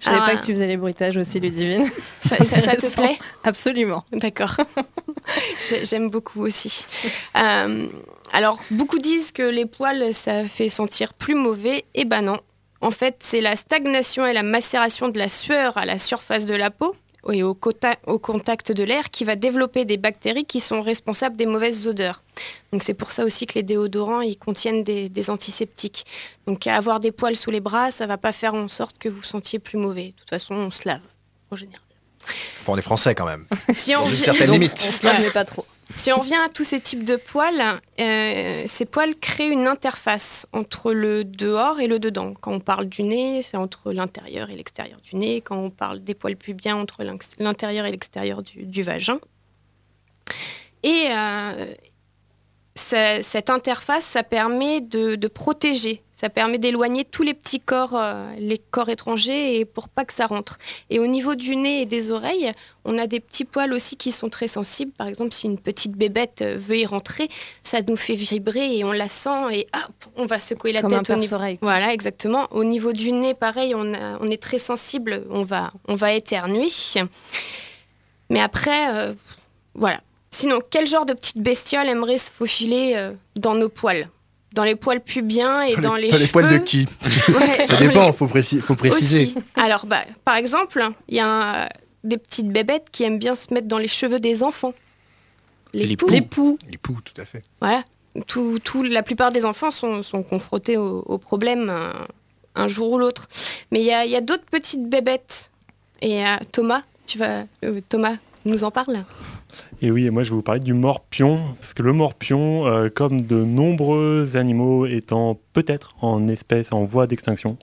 [0.00, 0.26] Je savais Ah.
[0.26, 1.88] pas que tu faisais les bruitages aussi, Ludivine.
[2.22, 3.18] ça, ça- ça te plaît?
[3.44, 4.04] Absolument.
[4.12, 4.56] D'accord.
[5.68, 6.84] J'ai- J'aime beaucoup aussi.
[7.40, 7.88] Euh,
[8.32, 11.84] alors, beaucoup disent que les poils, ça fait sentir plus mauvais.
[11.94, 12.40] Eh ben non.
[12.80, 16.54] En fait, c'est la stagnation et la macération de la sueur à la surface de
[16.54, 16.94] la peau
[17.32, 21.36] et au, cota- au contact de l'air qui va développer des bactéries qui sont responsables
[21.36, 22.22] des mauvaises odeurs.
[22.72, 26.04] Donc c'est pour ça aussi que les déodorants, ils contiennent des, des antiseptiques.
[26.46, 29.22] Donc avoir des poils sous les bras, ça va pas faire en sorte que vous
[29.22, 30.08] sentiez plus mauvais.
[30.08, 31.00] De toute façon, on se lave
[31.50, 31.80] en général.
[32.60, 33.46] Enfin, on est français quand même.
[33.74, 34.86] Si on Dans une vient- certaine Donc, limite.
[34.88, 35.66] On se lave, mais pas trop.
[35.96, 40.46] Si on revient à tous ces types de poils, euh, ces poils créent une interface
[40.52, 42.34] entre le dehors et le dedans.
[42.40, 45.40] Quand on parle du nez, c'est entre l'intérieur et l'extérieur du nez.
[45.40, 47.04] Quand on parle des poils pubiens, entre
[47.38, 49.18] l'intérieur et l'extérieur du, vagin.
[50.82, 51.74] Et euh,
[52.74, 58.58] cette interface, ça permet de protéger, ça permet d'éloigner tous les petits corps, euh, les
[58.58, 60.58] corps étrangers, et pour pas que ça rentre.
[60.90, 62.52] Et au niveau du nez et des oreilles,
[62.84, 64.92] on a des petits poils aussi qui sont très sensibles.
[64.92, 67.28] Par exemple, si une petite bébête euh, veut y rentrer,
[67.62, 70.92] ça nous fait vibrer et on la sent et hop, on va secouer la Comme
[70.94, 71.36] un tête au niveau.
[71.62, 72.46] Voilà, exactement.
[72.52, 76.12] Au niveau du nez, pareil, on, a- on est très sensible, on va, on va
[76.12, 76.68] éternuer.
[78.30, 79.12] Mais après, euh,
[79.74, 80.00] voilà.
[80.30, 84.08] Sinon, quel genre de petite bestiole aimerait se faufiler euh, dans nos poils?
[84.54, 86.86] Dans les poils pubiens et dans, les, Dans les poils de cheveux qui
[87.28, 89.24] Ouais, Ça dans les- dépend, faut, préci- faut préciser.
[89.26, 89.34] aussi.
[89.56, 91.68] Alors, bah, par exemple, il y a un-
[92.04, 94.72] des petites bébêtes qui aiment bien se mettre dans les cheveux des enfants.
[95.72, 96.06] Les, Les poux.
[96.06, 96.12] poux.
[96.14, 96.58] Les poux.
[96.70, 97.42] Les poux, tout à fait.
[97.60, 97.82] Voilà.
[98.28, 101.92] Tout, tout- la plupart des enfants sont, sont confrontés au, au problème euh,
[102.54, 103.28] un jour ou l'autre.
[103.72, 105.50] Mais il y a, il y a d'autres petites bébêtes.
[106.00, 108.14] Et euh, Thomas, tu vas, euh, Thomas
[108.44, 109.04] nous en parle
[109.82, 112.88] Et oui, et moi je vais vous parler du morpion, parce que le morpion, euh,
[112.88, 117.56] comme de nombreux animaux étant peut-être en espèce en voie d'extinction,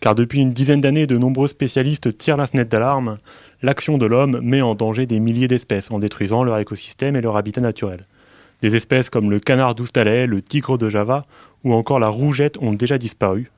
[0.00, 3.18] car depuis une dizaine d'années, de nombreux spécialistes tirent la sonnette d'alarme,
[3.62, 7.36] l'action de l'homme met en danger des milliers d'espèces en détruisant leur écosystème et leur
[7.36, 8.06] habitat naturel.
[8.62, 11.24] Des espèces comme le canard d'Oustalet, le tigre de Java
[11.64, 13.50] ou encore la rougette ont déjà disparu.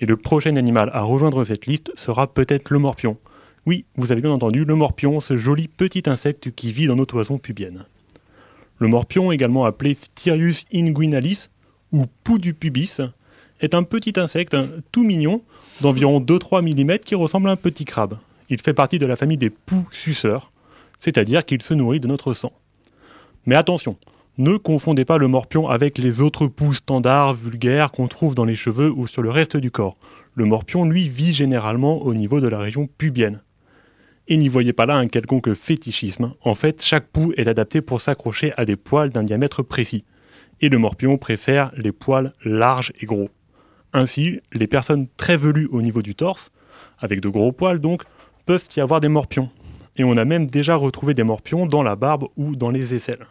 [0.00, 3.16] Et le prochain animal à rejoindre cette liste sera peut-être le morpion.
[3.66, 7.06] Oui, vous avez bien entendu, le morpion, ce joli petit insecte qui vit dans nos
[7.06, 7.86] toisons pubiennes.
[8.78, 11.48] Le morpion, également appelé Phtirius inguinalis,
[11.90, 13.00] ou pou du pubis,
[13.60, 14.54] est un petit insecte
[14.92, 15.42] tout mignon,
[15.80, 18.18] d'environ 2-3 mm qui ressemble à un petit crabe.
[18.50, 20.50] Il fait partie de la famille des poux suceurs,
[21.00, 22.52] c'est-à-dire qu'il se nourrit de notre sang.
[23.46, 23.96] Mais attention,
[24.36, 28.56] ne confondez pas le morpion avec les autres poux standards, vulgaires qu'on trouve dans les
[28.56, 29.96] cheveux ou sur le reste du corps.
[30.34, 33.40] Le morpion, lui, vit généralement au niveau de la région pubienne.
[34.26, 36.32] Et n'y voyez pas là un quelconque fétichisme.
[36.42, 40.04] En fait, chaque poux est adapté pour s'accrocher à des poils d'un diamètre précis.
[40.62, 43.28] Et le morpion préfère les poils larges et gros.
[43.92, 46.52] Ainsi, les personnes très velues au niveau du torse,
[46.98, 48.02] avec de gros poils donc,
[48.46, 49.50] peuvent y avoir des morpions.
[49.96, 53.26] Et on a même déjà retrouvé des morpions dans la barbe ou dans les aisselles.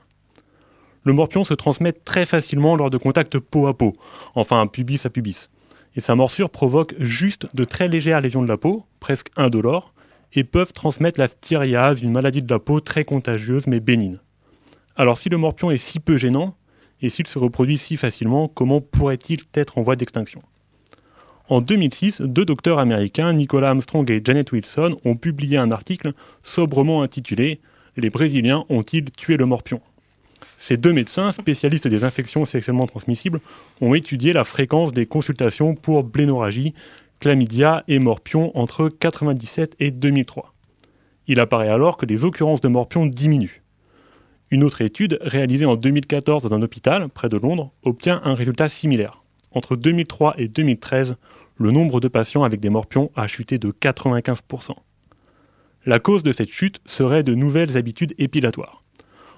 [1.04, 3.94] Le morpion se transmet très facilement lors de contacts peau à peau,
[4.36, 5.50] enfin pubis à pubis.
[5.96, 9.94] Et sa morsure provoque juste de très légères lésions de la peau, presque indolores,
[10.34, 14.20] et peuvent transmettre la phtiriase, une maladie de la peau très contagieuse mais bénigne.
[14.96, 16.56] Alors si le morpion est si peu gênant,
[17.02, 20.42] et s'il se reproduit si facilement, comment pourrait-il être en voie d'extinction?
[21.50, 27.04] En 2006, deux docteurs américains, Nicolas Armstrong et Janet Wilson, ont publié un article sobrement
[27.04, 27.60] intitulé
[27.98, 29.82] Les Brésiliens ont-ils tué le morpion?
[30.58, 33.42] Ces deux médecins, spécialistes des infections sexuellement transmissibles,
[33.82, 36.74] ont étudié la fréquence des consultations pour blénorragie,
[37.24, 40.52] chlamydia et morpion entre 1997 et 2003.
[41.28, 43.64] Il apparaît alors que les occurrences de morpion diminuent.
[44.52, 48.68] Une autre étude, réalisée en 2014 dans un hôpital près de Londres, obtient un résultat
[48.68, 49.24] similaire.
[49.52, 51.16] Entre 2003 et 2013,
[51.56, 54.74] le nombre de patients avec des morpions a chuté de 95%.
[55.86, 58.84] La cause de cette chute serait de nouvelles habitudes épilatoires.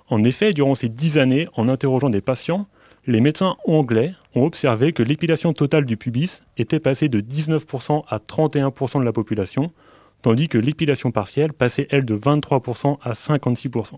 [0.10, 2.68] En effet, durant ces dix années, en interrogeant des patients,
[3.06, 8.18] les médecins anglais ont observé que l'épilation totale du pubis était passée de 19% à
[8.20, 9.72] 31% de la population,
[10.22, 13.94] tandis que l'épilation partielle passait, elle, de 23% à 56%.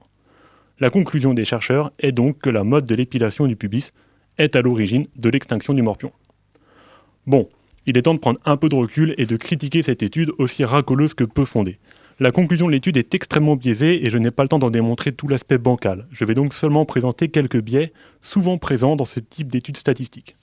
[0.80, 3.94] La conclusion des chercheurs est donc que la mode de l'épilation du pubis
[4.38, 6.12] est à l'origine de l'extinction du morpion.
[7.26, 7.50] Bon,
[7.88, 10.66] Il est temps de prendre un peu de recul et de critiquer cette étude aussi
[10.66, 11.78] racoleuse que peu fondée.
[12.20, 15.12] La conclusion de l'étude est extrêmement biaisée et je n'ai pas le temps d'en démontrer
[15.12, 16.08] tout l'aspect bancal.
[16.12, 20.36] Je vais donc seulement présenter quelques biais souvent présents dans ce type d'études statistiques.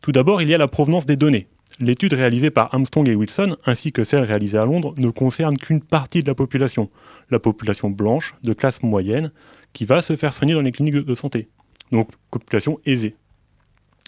[0.00, 1.46] Tout d'abord, il y a la provenance des données.
[1.78, 5.80] L'étude réalisée par Armstrong et Wilson, ainsi que celle réalisée à Londres, ne concerne qu'une
[5.80, 6.90] partie de la population,
[7.30, 9.30] la population blanche de classe moyenne,
[9.72, 11.48] qui va se faire soigner dans les cliniques de santé.
[11.92, 13.14] Donc, population aisée.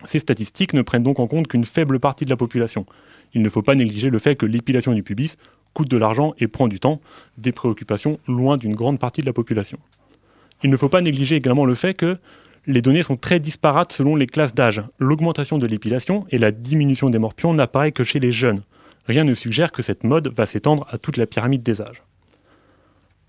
[0.06, 2.84] Ces statistiques ne prennent donc en compte qu'une faible partie de la population.
[3.34, 5.36] Il ne faut pas négliger le fait que l'épilation du pubis
[5.78, 7.00] coûte de l'argent et prend du temps,
[7.36, 9.78] des préoccupations loin d'une grande partie de la population.
[10.64, 12.18] Il ne faut pas négliger également le fait que
[12.66, 14.82] les données sont très disparates selon les classes d'âge.
[14.98, 18.62] L'augmentation de l'épilation et la diminution des morpions n'apparaît que chez les jeunes.
[19.06, 22.02] Rien ne suggère que cette mode va s'étendre à toute la pyramide des âges.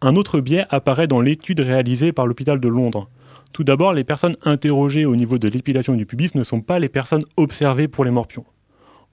[0.02, 3.12] Un autre biais apparaît dans l'étude réalisée par l'hôpital de Londres.
[3.54, 6.90] Tout d'abord, les personnes interrogées au niveau de l'épilation du pubis ne sont pas les
[6.90, 8.46] personnes observées pour les morpions.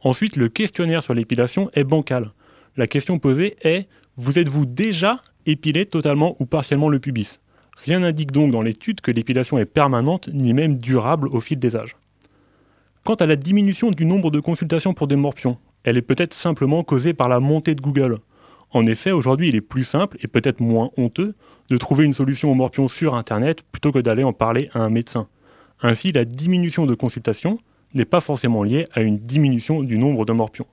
[0.01, 2.33] Ensuite, le questionnaire sur l'épilation est bancal.
[2.77, 7.41] La question posée est vous êtes-vous déjà épilé totalement ou partiellement le pubis?
[7.85, 11.77] Rien n'indique donc dans l'étude que l'épilation est permanente ni même durable au fil des
[11.77, 11.97] âges.
[13.05, 16.83] Quant à la diminution du nombre de consultations pour des morpions, elle est peut-être simplement
[16.83, 18.19] causée par la montée de Google.
[18.73, 21.35] En effet, aujourd'hui, il est plus simple et peut-être moins honteux
[21.71, 24.91] de trouver une solution aux morpions sur Internet plutôt que d'aller en parler à un
[24.91, 25.29] médecin.
[25.81, 27.59] Ainsi, la diminution de consultations
[27.95, 30.67] n'est pas forcément liée à une diminution du nombre de morpions.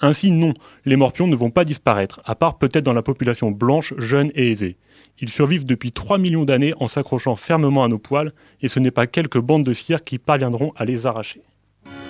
[0.00, 0.54] Ainsi, non,
[0.84, 4.50] les morpions ne vont pas disparaître, à part peut-être dans la population blanche, jeune et
[4.50, 4.76] aisée.
[5.20, 8.90] Ils survivent depuis 3 millions d'années en s'accrochant fermement à nos poils, et ce n'est
[8.90, 11.42] pas quelques bandes de cire qui parviendront à les arracher.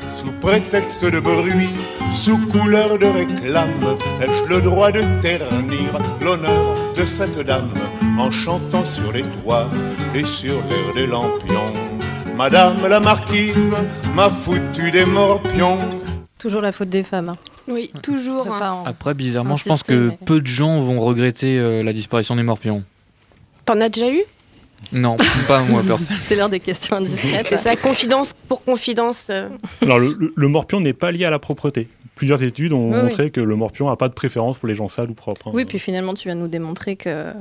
[0.09, 1.69] Sous prétexte de bruit,
[2.15, 7.75] sous couleur de réclame, ai-je le droit de ternir l'honneur de cette dame
[8.19, 9.69] en chantant sur les toits
[10.15, 11.73] et sur l'air des lampions?
[12.37, 13.73] Madame la marquise
[14.15, 15.79] m'a foutu des morpions.
[16.45, 17.31] Toujours la faute des femmes.
[17.31, 17.37] hein.
[17.69, 18.53] Oui, toujours.
[18.53, 18.83] Hein.
[18.85, 22.43] Après, bizarrement, je pense que mais- peu de gens vont regretter euh, la disparition des
[22.43, 22.85] morpions.
[23.65, 24.21] T'en as déjà eu?
[24.93, 25.17] Non,
[25.49, 26.15] pas moi, personne.
[26.27, 27.47] C'est l'heure des questions indiscrètes.
[27.49, 29.29] C'est ça, confidence pour confidence.
[29.31, 29.49] euh.
[29.81, 31.89] Alors, le, le- le morpion n'est pas lié à la propreté.
[32.15, 33.03] Plusieurs études ont Oui, oui.
[33.05, 35.49] montré que le morpion n'a pas de préférence pour les gens sales ou propres.
[35.49, 35.53] hein.
[35.55, 37.33] Oui, puis finalement, tu viens de nous démontrer que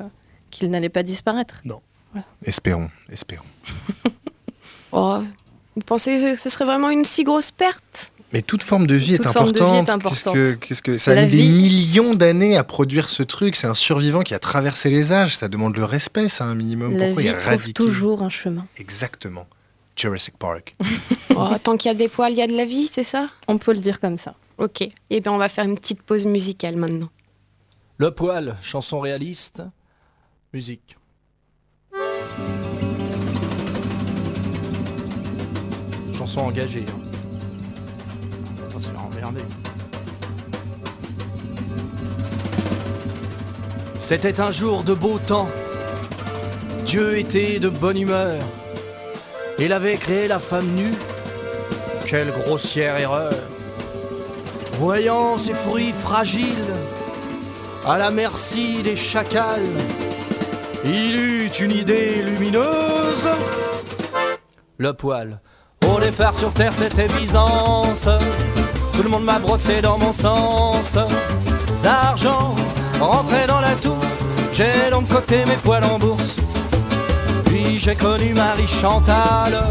[0.49, 1.61] qu'il n'allait pas disparaître.
[2.45, 3.43] Espérons, espérons.
[4.93, 5.17] Oh,
[5.75, 8.12] vous pensez que ce serait vraiment une si grosse perte?
[8.33, 9.87] Mais toute forme de vie Toute est forme de vie importante.
[9.87, 10.33] est importante.
[10.33, 13.55] Qu'est-ce que, qu'est-ce que ça a mis des millions d'années à produire ce truc.
[13.55, 15.37] C'est un survivant qui a traversé les âges.
[15.37, 16.97] Ça demande le respect, ça un minimum.
[16.97, 18.65] La Pourquoi vie éradiquer trouve toujours un chemin.
[18.77, 19.45] Exactement.
[19.95, 20.75] Jurassic Park.
[21.35, 23.27] Oh, Tant qu'il y a des poils, il y a de la vie, c'est ça?
[23.47, 24.35] On peut le dire comme ça.
[24.59, 24.81] Ok.
[25.09, 27.09] Et bien, on va faire une petite pause musicale maintenant.
[27.97, 29.61] Le poil, chanson réaliste,
[30.53, 30.95] musique.
[36.15, 36.85] Chanson engagée.
[36.87, 37.12] hein.
[43.99, 45.47] C'était un jour de beau temps.
[46.85, 48.41] Dieu était de bonne humeur.
[49.59, 50.93] Il avait créé la femme nue.
[52.05, 53.33] Quelle grossière erreur.
[54.73, 56.73] Voyant ses fruits fragiles,
[57.85, 59.61] à la merci des chacals.
[60.83, 63.29] Il eut une idée lumineuse.
[64.77, 65.39] Le poil.
[65.87, 68.09] Au départ sur terre c'était Byzance.
[68.93, 70.97] Tout le monde m'a brossé dans mon sens.
[71.83, 72.55] D'argent
[72.99, 74.23] rentré dans la touffe.
[74.53, 76.35] J'ai donc coté mes poils en bourse.
[77.45, 79.63] Puis j'ai connu Marie Chantal.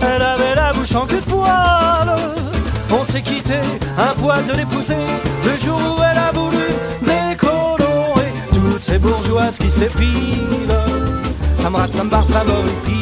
[0.00, 2.16] Elle avait la bouche en queue de poil.
[2.90, 3.58] On s'est quitté,
[3.96, 5.06] un poil de l'épouser.
[5.44, 6.66] Le jour où elle a voulu
[7.00, 10.68] décolorer toutes ces bourgeoises qui s'épilent.
[11.58, 13.01] Ça me rate, ça me barre, ça m'horripile.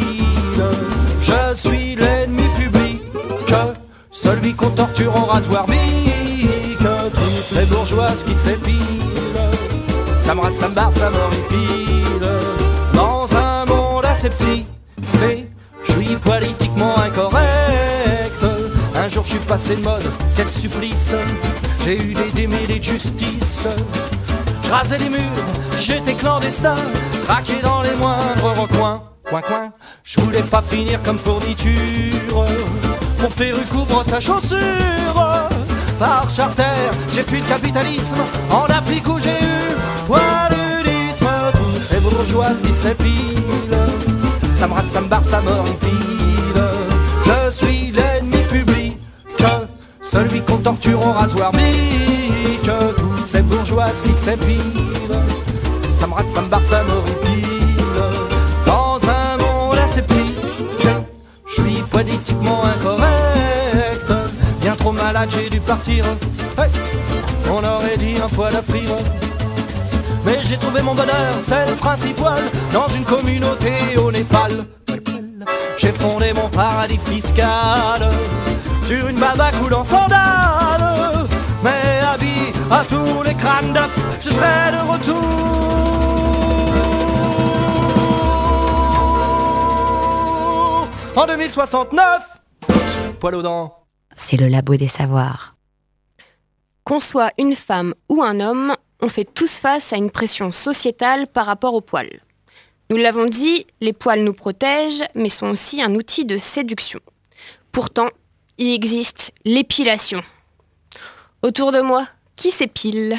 [4.56, 6.78] Qu'on torture au rasoir bique.
[6.78, 8.74] Toutes ces bourgeoises qui s'épilent.
[10.18, 12.28] Ça me rate, ça me barre, ça m'horripile.
[12.92, 14.66] Dans un monde assez petit,
[15.18, 15.46] c'est,
[15.84, 18.44] je suis politiquement incorrect.
[18.96, 21.14] Un jour je suis passé de mode, quel supplice.
[21.84, 23.68] J'ai eu des démêlés de justice.
[24.64, 25.20] Je rasais les murs,
[25.78, 26.76] j'étais clandestin,
[27.26, 29.04] craqué dans les moindres recoins.
[29.28, 32.44] Coin coin, je voulais pas finir comme fourniture.
[33.22, 34.58] Mon perruque couvre sa chaussure.
[35.98, 36.62] Par charter,
[37.12, 38.16] j'ai fui le capitalisme
[38.50, 39.76] en Afrique où j'ai eu
[40.08, 41.26] paludisme.
[41.52, 43.78] Toutes ces bourgeoises qui s'épilent,
[44.56, 46.64] ça me rate, ça me barbe, ça m'horripile.
[47.26, 48.98] Je suis l'ennemi public,
[50.00, 52.70] celui qu'on torture au rasoir bique.
[52.96, 55.20] Toutes ces bourgeoises qui s'épilent,
[55.94, 57.46] ça me rate, ça me barbe, ça m'horripile.
[58.64, 60.04] Dans un monde c'est-
[61.46, 62.99] je suis politiquement incorrect.
[65.02, 66.04] Malade, j'ai dû partir.
[67.50, 68.96] On aurait dit un poil à frire.
[70.24, 74.66] Mais j'ai trouvé mon bonheur, c'est le principal, dans une communauté au Népal.
[75.78, 78.10] J'ai fondé mon paradis fiscal
[78.82, 81.26] sur une baba coulant sandales.
[81.64, 85.60] Mais avis à tous les crânes d'œufs, je serai de retour.
[91.16, 92.40] En 2069,
[93.18, 93.79] poil aux dents.
[94.22, 95.54] C'est le labo des savoirs.
[96.84, 101.26] Qu'on soit une femme ou un homme, on fait tous face à une pression sociétale
[101.26, 102.20] par rapport aux poils.
[102.90, 107.00] Nous l'avons dit, les poils nous protègent, mais sont aussi un outil de séduction.
[107.72, 108.08] Pourtant,
[108.58, 110.20] il existe l'épilation.
[111.42, 112.06] Autour de moi,
[112.36, 113.18] qui s'épile?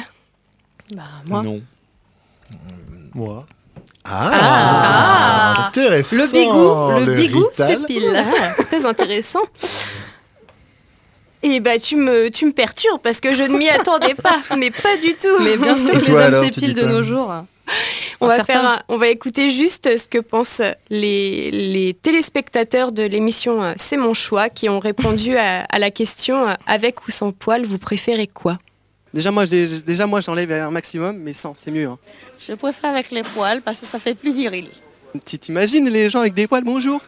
[0.94, 1.42] Bah, moi.
[1.42, 1.60] Non.
[3.12, 3.46] Moi.
[4.04, 5.66] Ah, Ah.
[5.66, 6.16] intéressant.
[6.16, 8.24] Le bigou, le, bigou s'épile.
[8.24, 9.40] Ah, Très intéressant.
[11.42, 14.70] Et bah tu me, tu me perturbes parce que je ne m'y attendais pas, mais
[14.70, 15.40] pas du tout.
[15.42, 17.32] Mais bien sûr que les toi, hommes s'épilent de nos jours.
[18.20, 23.02] on va, faire un- on va écouter juste ce que pensent les, les téléspectateurs de
[23.02, 27.10] l'émission euh, C'est mon choix qui ont répondu à, à la question euh, avec ou
[27.10, 28.58] sans poil, vous préférez quoi?
[29.14, 31.86] Déjà moi, j'ai- déjà, moi j'enlève un maximum, mais sans, c'est mieux.
[31.86, 31.98] hein.
[32.38, 34.68] Je préfère avec les poils parce que ça fait plus viril.
[35.26, 37.00] Tu t'imagines les gens avec des poils, bonjour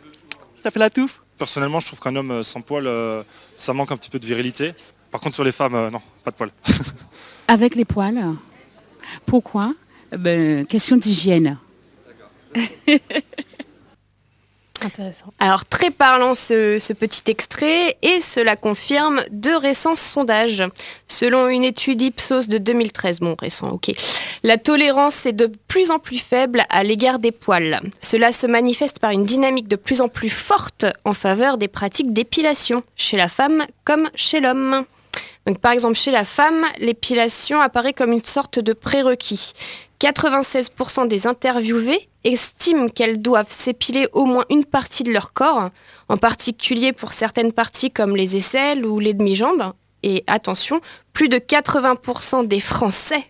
[0.60, 3.22] Ça fait la touffe Personnellement, je trouve qu'un homme euh, sans poil, euh,
[3.56, 4.72] ça manque un petit peu de virilité.
[5.10, 6.50] Par contre, sur les femmes, euh, non, pas de poil.
[7.48, 8.22] Avec les poils.
[9.26, 9.74] Pourquoi?
[10.16, 11.58] Ben, Question d'hygiène.
[15.38, 20.62] Alors très parlant ce, ce petit extrait et cela confirme deux récents sondages.
[21.06, 23.92] Selon une étude Ipsos de 2013, bon récent ok,
[24.42, 27.80] la tolérance est de plus en plus faible à l'égard des poils.
[28.00, 32.12] Cela se manifeste par une dynamique de plus en plus forte en faveur des pratiques
[32.12, 34.84] d'épilation, chez la femme comme chez l'homme.
[35.46, 39.52] Donc par exemple chez la femme, l'épilation apparaît comme une sorte de prérequis.
[40.04, 45.70] 96% des interviewés estiment qu'elles doivent s'épiler au moins une partie de leur corps,
[46.10, 49.72] en particulier pour certaines parties comme les aisselles ou les demi-jambes.
[50.02, 50.82] Et attention,
[51.14, 53.24] plus de 80% des Français,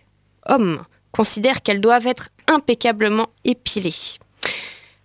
[0.47, 0.83] hommes,
[1.13, 3.95] considèrent qu'elles doivent être impeccablement épilées.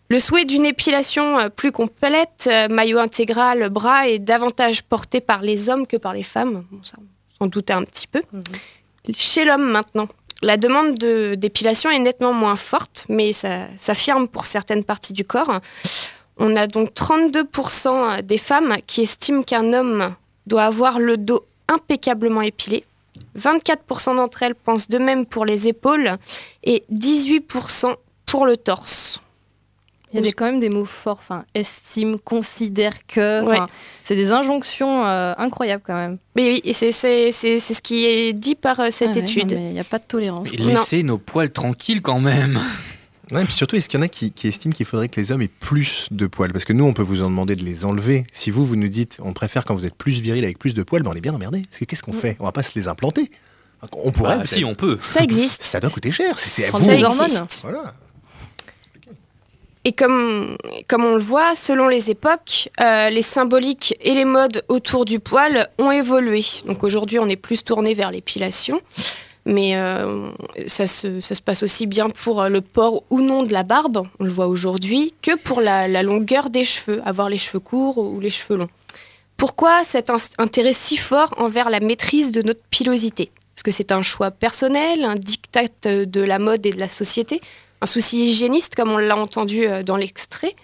[0.09, 5.41] Le souhait d'une épilation euh, plus complète, euh, maillot intégral, bras, est davantage porté par
[5.41, 6.65] les hommes que par les femmes.
[6.73, 8.21] Bon, ça, on s'en doutait un petit peu.
[9.15, 10.09] Chez l'homme maintenant,
[10.43, 15.25] la demande de- d'épilation est nettement moins forte, mais ça s'affirme pour certaines parties du
[15.25, 15.61] corps.
[16.39, 20.15] On a donc 32% des femmes qui estiment qu'un homme
[20.47, 22.85] doit avoir le dos impeccablement épilé.
[23.39, 26.17] 24% d'entre elles pensent de même pour les épaules
[26.65, 27.95] et 18%
[28.27, 29.21] pour le torse.
[30.13, 33.43] Il y a des, quand même des mots forts, enfin, estime, considère que.
[33.45, 33.59] Ouais.
[34.05, 36.19] C'est des injonctions euh, incroyables quand même.
[36.35, 39.13] Mais oui, et c'est c'est- c'est- c'est ce qui est dit par euh, cette Ah
[39.13, 39.53] ouais, étude.
[39.53, 40.49] non, mais Il n'y a pas de tolérance.
[40.53, 42.59] Et laissez nos poils tranquilles quand même.
[43.33, 45.21] Ouais, et puis surtout, est-ce qu'il y en a qui, qui estiment qu'il faudrait que
[45.21, 46.53] les hommes aient plus de poils?
[46.53, 48.27] Parce que nous, on peut vous en demander de les enlever.
[48.33, 50.83] Si vous, vous nous dites, on préfère quand vous êtes plus viril avec plus de
[50.83, 51.63] poils, ben on est bien emmerdé.
[51.71, 52.37] Parce que qu'est-ce qu'on fait?
[52.41, 53.31] On va pas se les implanter.
[53.93, 54.39] On pourrait.
[54.39, 54.99] Bah, si, on peut.
[55.01, 55.63] Ça existe.
[55.63, 56.41] Ça doit coûter cher.
[56.41, 56.91] C'est à Ça vous.
[56.91, 57.61] existe.
[57.63, 57.95] Voilà.
[59.85, 64.63] Et comme, comme on le voit, selon les époques, euh, les symboliques et les modes
[64.69, 66.45] autour du poil ont évolué.
[66.67, 68.81] Donc aujourd'hui, on est plus tourné vers l'épilation.
[69.47, 70.31] Mais euh,
[70.67, 73.63] ça, se, ça se passe aussi bien pour euh, le port ou non de la
[73.63, 77.97] barbe, on le voit aujourd'hui, que pour la, longueur des cheveux, avoir les cheveux courts
[77.97, 78.69] ou les cheveux longs.
[79.39, 83.31] Pourquoi cet intérêt si fort envers la maîtrise de notre pilosité?
[83.57, 87.41] Est-ce que c'est un choix personnel, un diktat de la mode et de la société?
[87.81, 90.55] Un souci hygiéniste, comme on l'a entendu euh, dans l'extrait,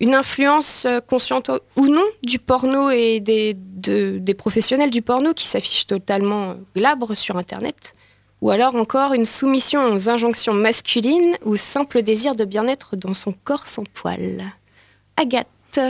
[0.00, 5.34] une influence euh, consciente ou non du porno et des, de- des professionnels du porno
[5.34, 7.94] qui s'affichent totalement euh, glabres sur Internet,
[8.40, 13.32] ou alors encore une soumission aux injonctions masculines ou simple désir de bien-être dans son
[13.32, 14.44] corps sans poil.
[15.16, 15.80] Agathe.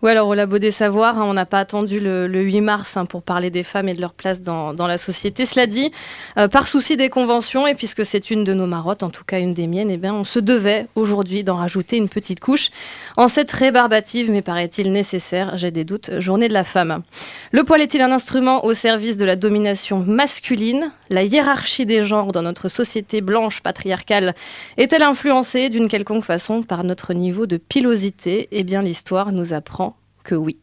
[0.00, 2.96] Oui, alors au Labo des Savoirs, hein, on n'a pas attendu le, le 8 mars
[2.96, 5.44] hein, pour parler des femmes et de leur place dans, dans la société.
[5.44, 5.90] Cela dit,
[6.36, 9.40] euh, par souci des conventions, et puisque c'est une de nos marottes, en tout cas
[9.40, 12.70] une des miennes, eh bien, on se devait aujourd'hui d'en rajouter une petite couche
[13.16, 17.02] en cette rébarbative, mais paraît-il nécessaire, j'ai des doutes, journée de la femme.
[17.50, 20.92] Le poil est-il un instrument au service de la domination masculine?
[21.10, 24.36] La hiérarchie des genres dans notre société blanche patriarcale
[24.76, 28.46] est-elle influencée d'une quelconque façon par notre niveau de pilosité?
[28.52, 29.97] Eh bien, l'histoire nous apprend
[30.34, 30.58] oui.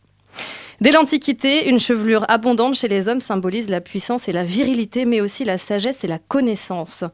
[0.82, 5.22] Dès l'Antiquité, une chevelure abondante chez les hommes symbolise la puissance et la virilité, mais
[5.22, 7.05] aussi la sagesse et la connaissance.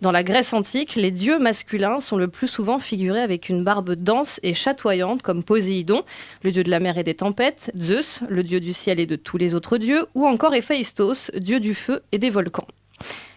[0.00, 3.94] Dans la Grèce antique, les dieux masculins sont le plus souvent figurés avec une barbe
[3.94, 6.02] dense et chatoyante, comme Poséidon,
[6.42, 9.16] le dieu de la mer et des tempêtes, Zeus, le dieu du ciel et de
[9.16, 12.66] tous les autres dieux, ou encore Héphaïstos, dieu du feu et des volcans.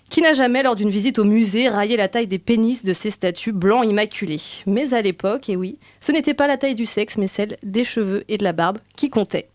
[0.09, 3.09] Qui n'a jamais, lors d'une visite au musée, raillé la taille des pénis de ces
[3.09, 7.17] statues blancs immaculés Mais à l'époque, et oui, ce n'était pas la taille du sexe,
[7.17, 9.49] mais celle des cheveux et de la barbe qui comptait.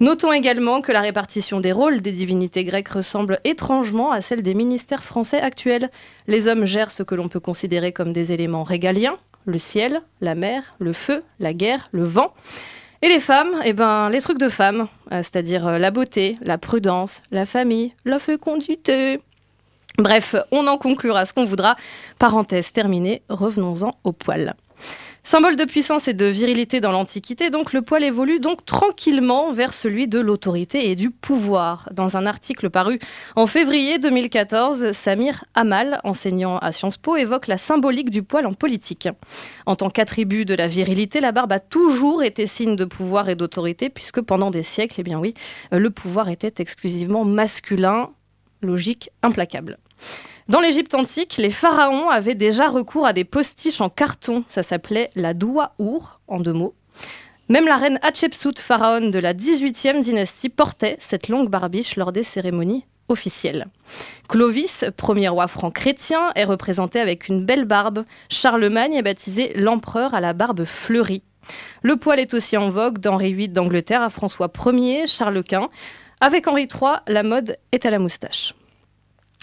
[0.00, 4.54] Notons également que la répartition des rôles des divinités grecques ressemble étrangement à celle des
[4.54, 5.90] ministères français actuels.
[6.26, 10.34] Les hommes gèrent ce que l'on peut considérer comme des éléments régaliens, le ciel, la
[10.34, 12.32] mer, le feu, la guerre, le vent.
[13.02, 16.58] Et les femmes, eh ben, les trucs de femmes, euh, c'est-à-dire euh, la beauté, la
[16.58, 19.20] prudence, la famille, la fécondité.
[19.98, 21.76] Bref, on en conclura ce qu'on voudra.
[22.18, 24.54] Parenthèse terminée, revenons-en au poil.
[25.22, 29.74] Symbole de puissance et de virilité dans l'Antiquité, donc le poil évolue donc tranquillement vers
[29.74, 31.88] celui de l'autorité et du pouvoir.
[31.92, 32.98] Dans un article paru
[33.36, 38.54] en février 2014, Samir Amal, enseignant à Sciences Po, évoque la symbolique du poil en
[38.54, 39.08] politique.
[39.66, 43.36] En tant qu'attribut de la virilité, la barbe a toujours été signe de pouvoir et
[43.36, 48.10] d'autorité, puisque pendant des siècles, eh le pouvoir était exclusivement masculin,
[48.62, 49.78] logique implacable.
[50.48, 54.44] Dans l'Égypte antique, les pharaons avaient déjà recours à des postiches en carton.
[54.48, 56.74] Ça s'appelait la doua-our, en deux mots.
[57.48, 62.22] Même la reine Hatshepsut, pharaon de la 18e dynastie, portait cette longue barbiche lors des
[62.22, 63.66] cérémonies officielles.
[64.28, 68.04] Clovis, premier roi franc chrétien, est représenté avec une belle barbe.
[68.28, 71.22] Charlemagne est baptisé l'empereur à la barbe fleurie.
[71.82, 75.70] Le poil est aussi en vogue d'Henri VIII d'Angleterre à François Ier, Charles Quint.
[76.20, 78.54] Avec Henri III, la mode est à la moustache.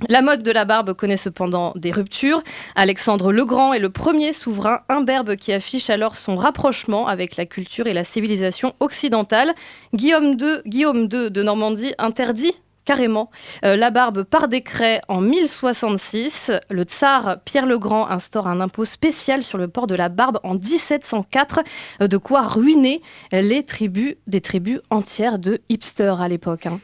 [0.09, 2.43] La mode de la barbe connaît cependant des ruptures.
[2.75, 7.47] Alexandre le Grand est le premier souverain imberbe qui affiche alors son rapprochement avec la
[7.47, 9.55] culture et la civilisation occidentale.
[9.95, 12.53] Guillaume II, Guillaume II de Normandie interdit
[12.87, 13.29] carrément
[13.65, 16.51] euh, la barbe par décret en 1066.
[16.69, 20.39] Le tsar Pierre le Grand instaure un impôt spécial sur le port de la barbe
[20.43, 21.59] en 1704,
[22.01, 23.01] euh, de quoi ruiner
[23.33, 26.65] les tribus, des tribus entières de hipsters à l'époque.
[26.65, 26.79] Hein.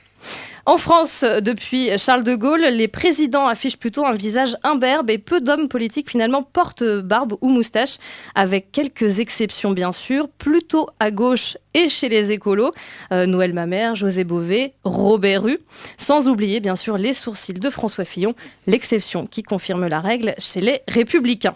[0.66, 5.42] En France, depuis Charles de Gaulle, les présidents affichent plutôt un visage imberbe et peu
[5.42, 7.98] d'hommes politiques finalement portent barbe ou moustache,
[8.34, 12.72] avec quelques exceptions bien sûr, plutôt à gauche et chez les écolos,
[13.12, 15.60] euh, Noël Mamère, José Bové, Robert Rue,
[15.98, 18.34] sans oublier bien sûr les sourcils de François Fillon,
[18.66, 21.56] l'exception qui confirme la règle chez les républicains.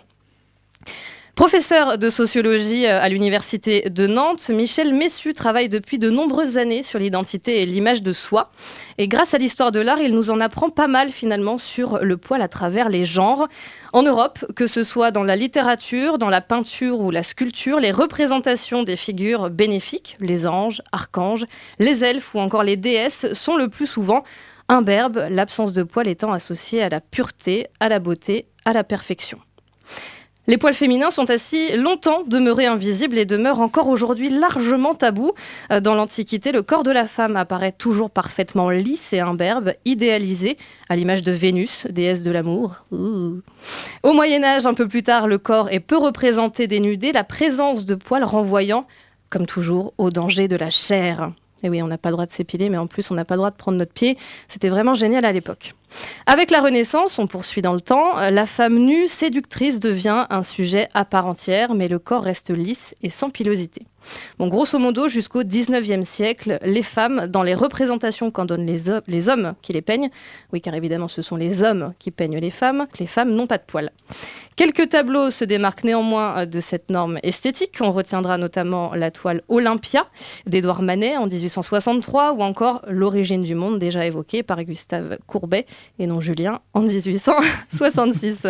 [1.37, 6.81] Professeur de sociologie euh, à l'université de Nantes, Michel Messu travaille depuis de nombreuses années
[6.81, 8.49] sur l'identité et l'image de soi.
[8.97, 12.17] Et grâce à l'histoire de l'art, il nous en apprend pas mal finalement sur le
[12.17, 13.47] poil à travers les genres.
[13.93, 17.91] En Europe, que ce soit dans la littérature, dans la peinture ou la sculpture, les
[17.91, 21.45] représentations des figures bénéfiques, les anges, archanges,
[21.77, 24.23] les elfes ou encore les déesses sont le plus souvent
[24.69, 29.37] imberbes, l'absence de poil étant associée à la pureté, à la beauté, à la perfection.
[30.49, 35.33] Les poils féminins sont ainsi longtemps demeurés invisibles et demeurent encore aujourd'hui largement tabous.
[35.73, 40.57] Euh, dans l'Antiquité, le corps de la femme apparaît toujours parfaitement lisse et imberbe, idéalisé,
[40.87, 42.85] à l'image de Vénus, déesse de l'amour.
[42.93, 47.83] Au Moyen Âge, un peu plus tard, le corps est peu représenté dénudé, la présence
[47.83, 48.87] de poils renvoyant,
[49.29, 51.29] comme toujours, au danger de la chair.
[51.63, 53.35] Et oui, on n'a pas le droit de s'épiler, mais en plus, on n'a pas
[53.35, 54.17] le droit de prendre notre pied.
[54.47, 55.73] C'était vraiment génial à l'époque.
[56.25, 60.89] Avec la Renaissance, on poursuit dans le temps, la femme nue séductrice devient un sujet
[60.93, 63.81] à part entière, mais le corps reste lisse et sans pilosité.
[64.39, 69.53] Bon, grosso modo, jusqu'au 19e siècle, les femmes, dans les représentations qu'en donnent les, hommes
[69.61, 70.09] qui les peignent,
[70.53, 73.57] oui, car évidemment, ce sont les hommes qui peignent les femmes, les femmes n'ont pas
[73.57, 73.91] de poils.
[74.55, 77.75] Quelques tableaux se démarquent néanmoins de cette norme esthétique.
[77.79, 80.07] On retiendra notamment la toile Olympia
[80.47, 85.67] d'Édouard Manet en 1863 ou encore L'origine du monde, déjà évoquée par Gustave Courbet
[85.99, 88.47] et non Julien en 1866.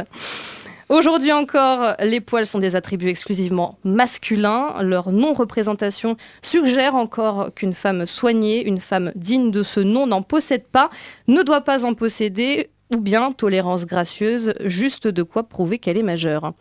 [0.89, 4.73] Aujourd'hui encore, les poils sont des attributs exclusivement masculins.
[4.81, 10.65] Leur non-représentation suggère encore qu'une femme soignée, une femme digne de ce nom n'en possède
[10.65, 10.89] pas,
[11.27, 16.03] ne doit pas en posséder ou bien tolérance gracieuse, juste de quoi prouver qu'elle est
[16.03, 16.53] majeure.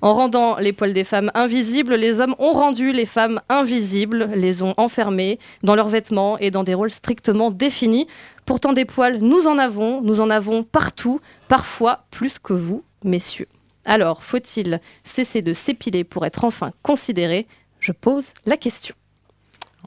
[0.00, 4.62] En rendant les poils des femmes invisibles, les hommes ont rendu les femmes invisibles, les
[4.62, 8.06] ont enfermées dans leurs vêtements et dans des rôles strictement définis.
[8.46, 13.48] Pourtant des poils, nous en avons, nous en avons partout, parfois plus que vous, messieurs.
[13.84, 17.46] Alors, faut-il cesser de s'épiler pour être enfin considéré?
[17.80, 18.94] Je pose la question.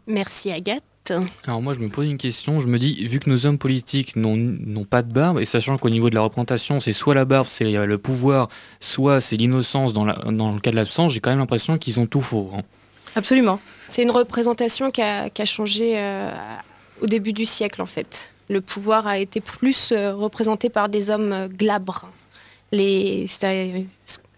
[0.08, 0.84] Merci Agathe.
[1.46, 4.16] Alors moi je me pose une question, je me dis, vu que nos hommes politiques
[4.16, 7.48] n'ont pas de barbe, et sachant qu'au niveau de la représentation, c'est soit la barbe,
[7.48, 8.50] c'est le pouvoir,
[8.80, 12.06] soit c'est l'innocence dans, dans, le cas de l'absence, j'ai quand même l'impression qu'ils ont
[12.06, 12.52] tout faux.
[12.56, 12.62] Hein.
[13.16, 13.60] Absolument.
[13.90, 16.32] C'est une représentation qui a, qui a changé euh,
[17.02, 18.32] au début du siècle en fait.
[18.50, 22.10] Le pouvoir a été plus euh, représenté par des hommes euh, glabres.
[22.72, 23.26] Les,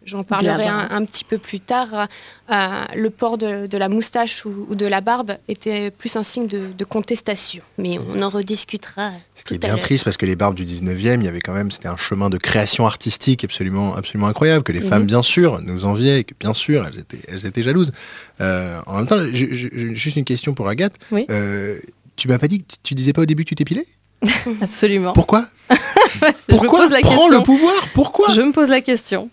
[0.07, 2.07] J'en parlerai un, un petit peu plus tard.
[2.49, 6.23] Euh, le port de, de la moustache ou, ou de la barbe était plus un
[6.23, 7.61] signe de, de contestation.
[7.77, 9.11] Mais on en rediscutera.
[9.35, 11.53] Ce qui est bien triste parce que les barbes du 19e, il y avait quand
[11.53, 14.87] même, c'était un chemin de création artistique absolument, absolument incroyable, que les Mhm.
[14.87, 17.91] femmes, bien sûr, nous enviaient, et que bien sûr, elles étaient, elles étaient jalouses.
[18.39, 20.93] Euh, en même temps, je- je- je- juste une question pour Agathe.
[21.11, 21.25] Oui.
[21.29, 21.79] Euh,
[22.15, 23.85] tu m'as pas dit que tu- disais pas au début que tu t'épilais?
[24.61, 25.11] Absolument.
[25.13, 25.47] Pourquoi?
[25.69, 27.37] Je me Pourquoi pose la Prends question.
[27.39, 28.33] le pouvoir Pourquoi?
[28.33, 29.29] Je me pose la question.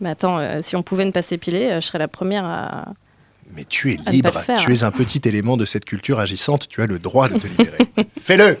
[0.00, 2.94] Mais attends, euh, si on pouvait ne pas s'épiler, euh, je serais la première à.
[3.52, 6.86] Mais tu es libre, tu es un petit élément de cette culture agissante, tu as
[6.86, 7.78] le droit de te libérer.
[8.20, 8.58] Fais-le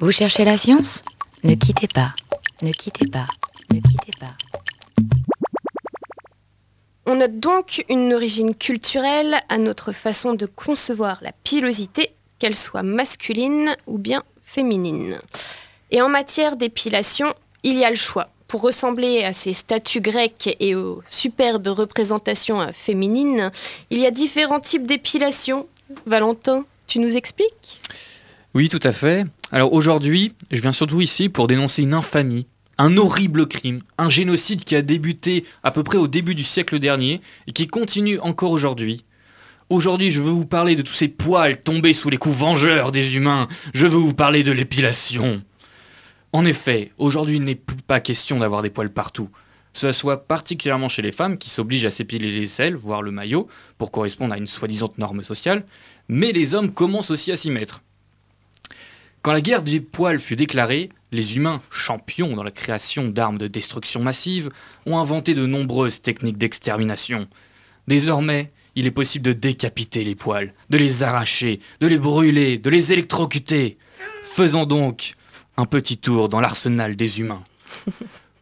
[0.00, 1.04] Vous cherchez la science?
[1.44, 2.14] Ne quittez pas.
[2.62, 3.26] Ne quittez pas.
[3.72, 4.32] Ne quittez pas.
[7.06, 12.82] On note donc une origine culturelle à notre façon de concevoir la pilosité, qu'elle soit
[12.82, 15.18] masculine ou bien féminine.
[15.90, 18.28] Et en matière d'épilation, il y a le choix.
[18.50, 23.52] Pour ressembler à ces statues grecques et aux superbes représentations féminines,
[23.90, 25.68] il y a différents types d'épilation.
[26.04, 27.80] Valentin, tu nous expliques?
[28.54, 29.24] Oui, tout à fait.
[29.52, 32.44] Alors aujourd'hui, je viens surtout ici pour dénoncer une infamie,
[32.76, 36.80] un horrible crime, un génocide qui a débuté à peu près au début du siècle
[36.80, 39.04] dernier et qui continue encore aujourd'hui.
[39.68, 43.14] Aujourd'hui, je veux vous parler de tous ces poils tombés sous les coups vengeurs des
[43.14, 43.46] humains.
[43.74, 45.40] Je veux vous parler de l'épilation.
[46.32, 49.28] En effet, aujourd'hui, il n'est plus pas question d'avoir des poils partout.
[49.72, 53.48] Cela soit particulièrement chez les femmes qui s'obligent à s'épiler les ailes, voire le maillot,
[53.78, 55.64] pour correspondre à une soi-disant norme sociale,
[56.08, 57.82] mais les hommes commencent aussi à s'y mettre.
[59.22, 63.48] Quand la guerre des poils fut déclarée, les humains, champions dans la création d'armes de
[63.48, 64.50] destruction massive,
[64.86, 67.28] ont inventé de nombreuses techniques d'extermination.
[67.86, 72.70] Désormais, il est possible de décapiter les poils, de les arracher, de les brûler, de
[72.70, 73.78] les électrocuter.
[74.22, 75.14] Faisons donc
[75.60, 77.44] un petit tour dans l'arsenal des humains.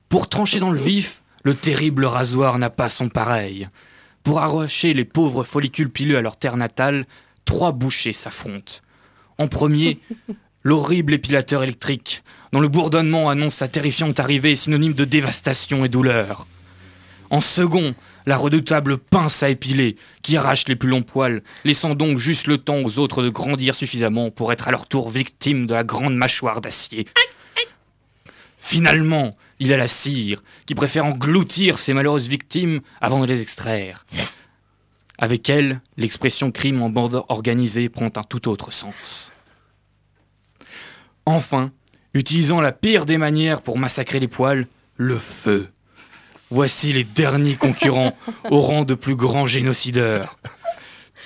[0.08, 3.68] Pour trancher dans le vif, le terrible rasoir n'a pas son pareil.
[4.22, 7.06] Pour arracher les pauvres follicules pileux à leur terre natale,
[7.44, 8.74] trois bouchers s'affrontent.
[9.36, 9.98] En premier,
[10.62, 16.46] l'horrible épilateur électrique, dont le bourdonnement annonce sa terrifiante arrivée synonyme de dévastation et douleur.
[17.30, 17.94] En second,
[18.28, 22.58] la redoutable pince à épiler, qui arrache les plus longs poils, laissant donc juste le
[22.58, 26.14] temps aux autres de grandir suffisamment pour être à leur tour victimes de la grande
[26.14, 27.06] mâchoire d'acier.
[28.58, 34.04] Finalement, il a la cire, qui préfère engloutir ses malheureuses victimes avant de les extraire.
[35.16, 39.32] Avec elle, l'expression crime en bande organisée prend un tout autre sens.
[41.24, 41.72] Enfin,
[42.12, 44.66] utilisant la pire des manières pour massacrer les poils,
[44.98, 45.70] le feu.
[46.50, 48.16] Voici les derniers concurrents
[48.50, 50.38] au rang de plus grands génocideurs.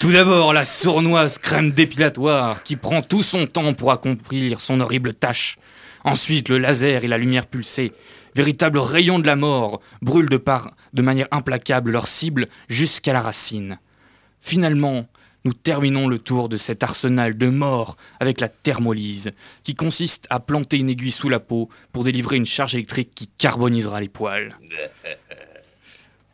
[0.01, 5.15] Tout d'abord, la sournoise crème dépilatoire qui prend tout son temps pour accomplir son horrible
[5.15, 5.59] tâche.
[6.03, 7.93] Ensuite, le laser et la lumière pulsée,
[8.35, 13.21] véritables rayons de la mort, brûlent de, par, de manière implacable leur cible jusqu'à la
[13.21, 13.79] racine.
[14.41, 15.07] Finalement,
[15.45, 19.33] nous terminons le tour de cet arsenal de mort avec la thermolyse,
[19.63, 23.29] qui consiste à planter une aiguille sous la peau pour délivrer une charge électrique qui
[23.39, 24.57] carbonisera les poils.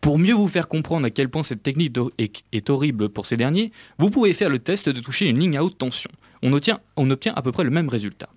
[0.01, 3.37] Pour mieux vous faire comprendre à quel point cette technique est, est horrible pour ces
[3.37, 6.11] derniers, vous pouvez faire le test de toucher une ligne à haute tension.
[6.41, 8.29] On obtient, on obtient à peu près le même résultat.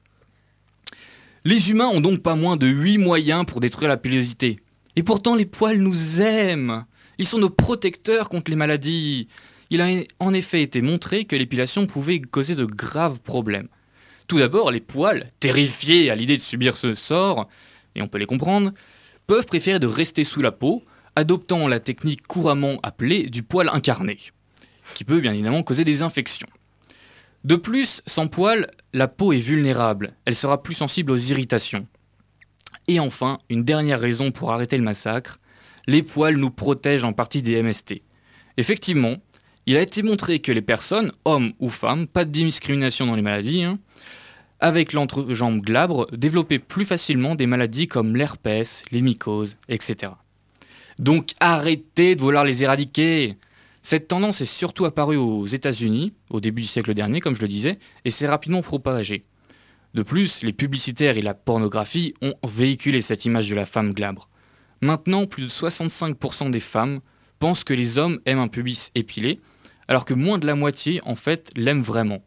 [1.45, 4.59] Les humains ont donc pas moins de 8 moyens pour détruire la pilosité.
[4.95, 6.85] Et pourtant, les poils nous aiment.
[7.17, 9.27] Ils sont nos protecteurs contre les maladies.
[9.71, 9.87] Il a
[10.19, 13.69] en effet été montré que l'épilation pouvait causer de graves problèmes.
[14.27, 17.47] Tout d'abord, les poils, terrifiés à l'idée de subir ce sort,
[17.95, 18.73] et on peut les comprendre,
[19.27, 20.83] peuvent préférer de rester sous la peau,
[21.15, 24.17] adoptant la technique couramment appelée du poil incarné,
[24.93, 26.49] qui peut bien évidemment causer des infections.
[27.45, 31.87] De plus, sans poils, la peau est vulnérable, elle sera plus sensible aux irritations.
[32.89, 35.39] Et enfin, une dernière raison pour arrêter le massacre,
[35.87, 38.03] les poils nous protègent en partie des MST.
[38.57, 39.15] Effectivement,
[39.65, 43.21] il a été montré que les personnes, hommes ou femmes, pas de discrimination dans les
[43.21, 43.79] maladies, hein,
[44.59, 50.13] avec l'entrejambe glabre, développaient plus facilement des maladies comme l'herpès, les mycoses, etc.
[50.99, 53.37] Donc arrêtez de vouloir les éradiquer.
[53.81, 57.47] Cette tendance est surtout apparue aux États-Unis au début du siècle dernier, comme je le
[57.47, 59.23] disais, et s'est rapidement propagée.
[59.93, 64.29] De plus, les publicitaires et la pornographie ont véhiculé cette image de la femme glabre.
[64.81, 67.01] Maintenant, plus de 65% des femmes
[67.41, 69.39] pensent que les hommes aiment un pubis épilé,
[69.87, 72.23] alors que moins de la moitié, en fait, l'aiment vraiment.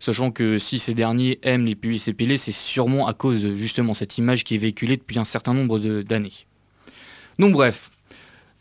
[0.00, 3.92] Sachant que si ces derniers aiment les pubis épilés, c'est sûrement à cause de justement
[3.92, 6.32] cette image qui est véhiculée depuis un certain nombre d'années.
[7.38, 7.90] Donc bref,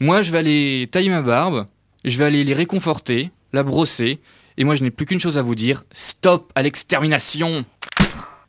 [0.02, 1.66] Moi, je vais aller tailler ma barbe,
[2.04, 4.20] je vais aller les réconforter, la brosser,
[4.58, 7.66] et moi, je n'ai plus qu'une chose à vous dire stop à l'extermination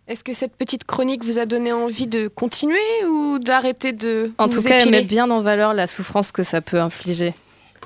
[0.08, 2.76] Est-ce que cette petite chronique vous a donné envie de continuer
[3.08, 6.42] ou d'arrêter de En vous tout cas, elle met bien en valeur la souffrance que
[6.42, 7.34] ça peut infliger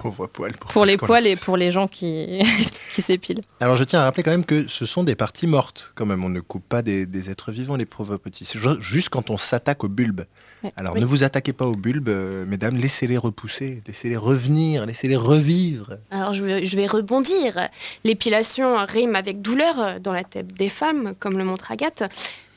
[0.01, 0.53] Pauvre poil.
[0.53, 2.39] pour les poils et pour les gens qui,
[2.95, 3.41] qui s'épilent.
[3.61, 6.23] Alors je tiens à rappeler quand même que ce sont des parties mortes quand même.
[6.23, 8.45] On ne coupe pas des, des êtres vivants, les pauvres petits.
[8.45, 10.23] C'est ju- juste quand on s'attaque au bulbe.
[10.63, 10.73] Ouais.
[10.77, 11.01] Alors Oui.
[11.01, 12.77] ne vous attaquez pas au bulbe, euh, mesdames.
[12.77, 15.95] Laissez-les repousser, laissez-les revenir, laissez-les revivre.
[16.11, 17.69] Alors je vais, je vais rebondir.
[18.05, 22.03] L'épilation rime avec douleur dans la tête des femmes, comme le montre Agathe.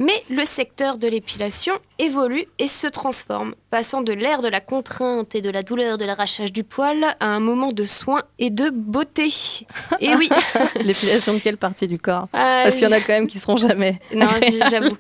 [0.01, 5.35] Mais le secteur de l'épilation évolue et se transforme, passant de l'ère de la contrainte
[5.35, 8.69] et de la douleur de l'arrachage du poil à un moment de soin et de
[8.69, 9.27] beauté.
[9.99, 10.29] Et oui,
[10.81, 12.29] L'épilation de quelle partie du corps?
[12.31, 13.99] Parce qu'il y en a quand même qui seront jamais.
[14.15, 14.27] Non,
[14.71, 14.95] j'avoue.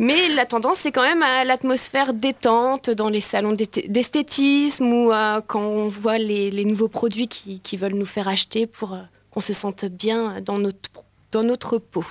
[0.00, 5.12] Mais la tendance, c'est quand même à l'atmosphère détente dans les salons d'esthé- d'esthétisme ou
[5.12, 8.94] euh, quand on voit les, les nouveaux produits qui, qui veulent nous faire acheter pour
[8.94, 8.98] euh,
[9.30, 10.90] qu'on se sente bien dans notre,
[11.30, 12.04] dans notre peau.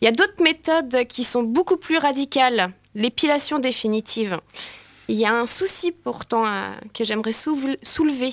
[0.00, 2.72] Il y a d'autres méthodes qui sont beaucoup plus radicales.
[2.94, 4.38] L'épilation définitive.
[5.08, 8.30] Il y a un souci pourtant euh, que j'aimerais soulever.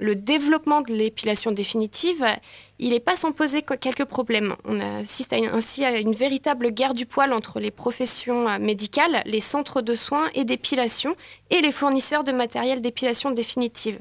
[0.00, 2.24] Le développement de l'épilation définitive,
[2.78, 4.54] il n'est pas sans poser que- quelques problèmes.
[4.64, 9.40] On assiste ainsi à une véritable guerre du poil entre les professions euh, médicales, les
[9.40, 11.16] centres de soins et d'épilation
[11.50, 13.98] et les fournisseurs de matériel d'épilation définitive,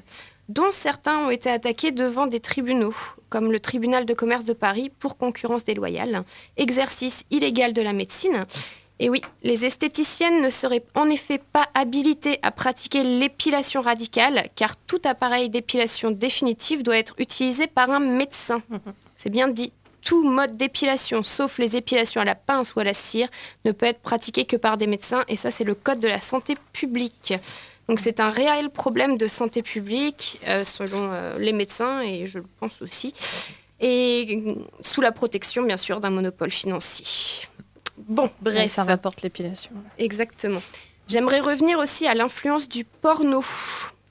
[0.49, 2.95] dont certains ont été attaqués devant des tribunaux,
[3.29, 6.23] comme le tribunal de commerce de Paris pour concurrence déloyale,
[6.55, 8.45] exercice illégal de la médecine.
[8.99, 14.75] Et oui, les esthéticiennes ne seraient en effet pas habilitées à pratiquer l'épilation radicale, car
[14.75, 18.63] tout appareil d'épilation définitive doit être utilisé par un médecin.
[19.15, 19.71] C'est bien dit.
[20.03, 23.27] Tout mode d'épilation, sauf les épilations à la pince ou à la cire,
[23.65, 26.21] ne peut être pratiqué que par des médecins, et ça c'est le code de la
[26.21, 27.33] santé publique.
[27.87, 32.39] Donc c'est un réel problème de santé publique, euh, selon euh, les médecins, et je
[32.39, 33.13] le pense aussi,
[33.79, 37.47] et sous la protection bien sûr d'un monopole financier.
[37.97, 38.55] Bon, bref.
[38.55, 39.71] Ouais, ça rapporte l'épilation.
[39.97, 40.61] Exactement.
[41.07, 43.43] J'aimerais revenir aussi à l'influence du porno.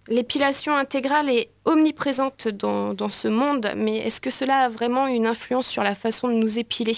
[0.09, 5.27] L'épilation intégrale est omniprésente dans, dans ce monde, mais est-ce que cela a vraiment une
[5.27, 6.97] influence sur la façon de nous épiler?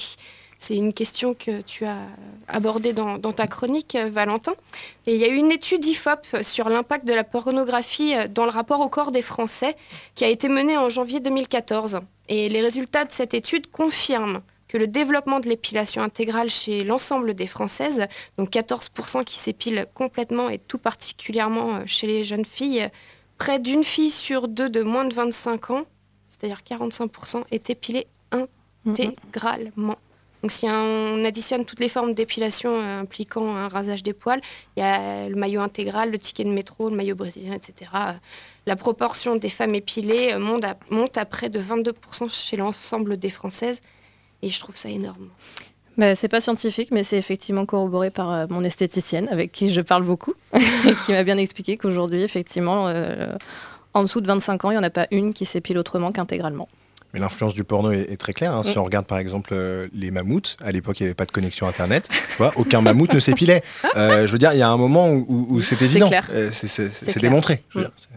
[0.61, 2.09] C'est une question que tu as
[2.49, 4.55] abordée dans, dans ta chronique, euh, Valentin.
[5.07, 8.45] Et il y a eu une étude IFOP sur l'impact de la pornographie euh, dans
[8.45, 9.77] le rapport au corps des Français
[10.17, 12.01] qui a été menée en janvier 2014.
[12.29, 17.35] Et les résultats de cette étude confirment que le développement de l'épilation intégrale chez l'ensemble
[17.35, 18.07] des Françaises,
[18.37, 22.89] donc 14% qui s'épilent complètement et tout particulièrement euh, chez les jeunes filles,
[23.39, 25.85] près d'une fille sur deux de moins de 25 ans,
[26.29, 28.09] c'est-à-dire 45%, est épilée
[28.85, 29.97] intégralement.
[30.43, 34.41] Donc si on additionne toutes les formes d'épilation euh, impliquant un rasage des poils,
[34.77, 37.91] il y a le maillot intégral, le ticket de métro, le maillot brésilien, etc.
[38.69, 43.17] La proportion des femmes épilées euh, monte à, monte à près de 22% chez l'ensemble
[43.17, 43.81] des Françaises.
[44.43, 45.31] Et je trouve ça énorme.
[45.97, 49.81] Bah, c'est pas scientifique, mais c'est effectivement corroboré par euh, mon esthéticienne, avec qui je
[49.81, 53.35] parle beaucoup, et qui m'a bien expliqué qu'aujourd'hui, effectivement, euh,
[53.95, 56.69] en dessous de 25 ans, il n'y en a pas une qui s'épile autrement qu'intégralement.
[57.15, 58.55] Mais l'influence du porno est, est très claire.
[58.55, 58.63] hein.
[58.63, 58.81] Si Mm.
[58.81, 61.67] on regarde par exemple euh, les mammouths, à l'époque il n'y avait pas de connexion
[61.67, 63.63] internet, tu vois, aucun mammouth ne s'épilait.
[63.97, 66.11] Euh, je veux dire, il y a un moment où, où- où c'est évident.
[66.31, 67.63] Euh, c'est- démontré.
[67.71, 67.89] je veux Mm.
[67.97, 68.09] dire.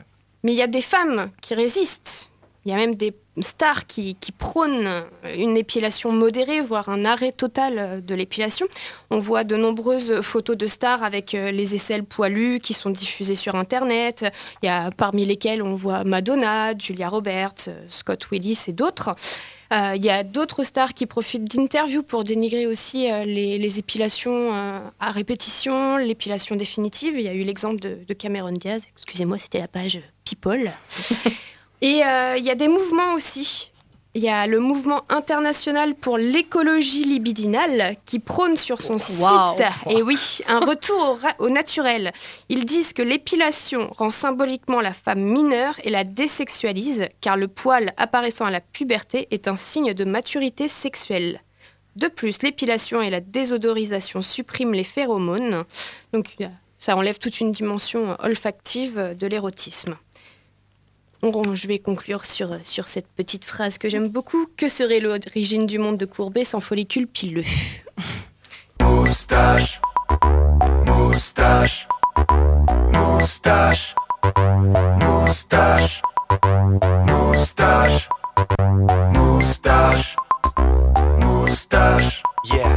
[0.44, 2.30] Mais il y a des femmes qui résistent.
[2.66, 5.04] Il y a même des stars qui, qui prônent
[5.38, 8.68] une épilation modérée, voire un arrêt total de l'épilation.
[9.10, 13.36] On voit de nombreuses photos de stars avec euh, les aisselles poilues qui sont diffusées
[13.36, 14.26] sur Internet.
[14.98, 19.16] Parmi lesquelles on voit Madonna, Julia Roberts, euh, Scott Willis et d'autres.
[19.72, 24.52] Euh, Il y a d'autres stars qui profitent d'interviews pour dénigrer aussi les, épilations
[25.00, 27.14] à répétition, l'épilation définitive.
[27.16, 28.84] Il y a eu l'exemple de Cameron Diaz.
[28.98, 30.72] Excusez-moi, c'était la page People.
[31.82, 33.72] Et euh, il y a des mouvements aussi.
[34.14, 40.02] Il y a le mouvement international pour l'écologie libidinale qui prône sur son site, et
[40.02, 42.12] oui, un retour au, au naturel.
[42.50, 47.94] Ils disent que l'épilation rend symboliquement la femme mineure et la désexualise, car le poil
[47.96, 51.42] apparaissant à la puberté est un signe de maturité sexuelle.
[51.96, 55.64] De plus, l'épilation et la désodorisation suppriment les phéromones,
[56.12, 56.36] donc
[56.78, 59.96] ça enlève toute une dimension olfactive de l'érotisme.
[61.24, 64.48] On- Je vais conclure sur, sur cette petite phrase que j'aime beaucoup.
[64.58, 67.44] Que serait l'origine du monde de Courbet sans follicule pileux
[68.82, 69.80] Moustache,
[70.86, 71.88] moustache,
[72.94, 73.96] moustache,
[75.00, 76.02] moustache,
[77.08, 78.10] moustache,
[79.14, 80.16] moustache,
[81.20, 82.68] moustache, yeah,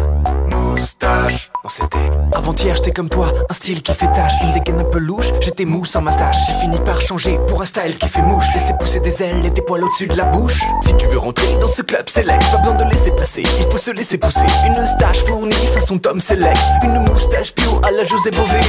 [0.48, 0.80] moustache.
[0.80, 1.50] moustache.
[1.62, 4.98] Non, c'était avant-hier, j'étais comme toi, un style qui fait tâche, une dégaine un peu
[4.98, 6.36] louche, j'étais mou sans moustache.
[6.46, 9.50] J'ai fini par changer pour un style qui fait mouche, laisser pousser des ailes et
[9.50, 10.60] des poils au-dessus de la bouche.
[10.84, 13.78] Si tu veux rentrer dans ce club select, pas besoin de laisser passer, il faut
[13.78, 14.46] se laisser pousser.
[14.66, 18.60] Une stache fournie façon Tom Select, une moustache bio à la José Bové.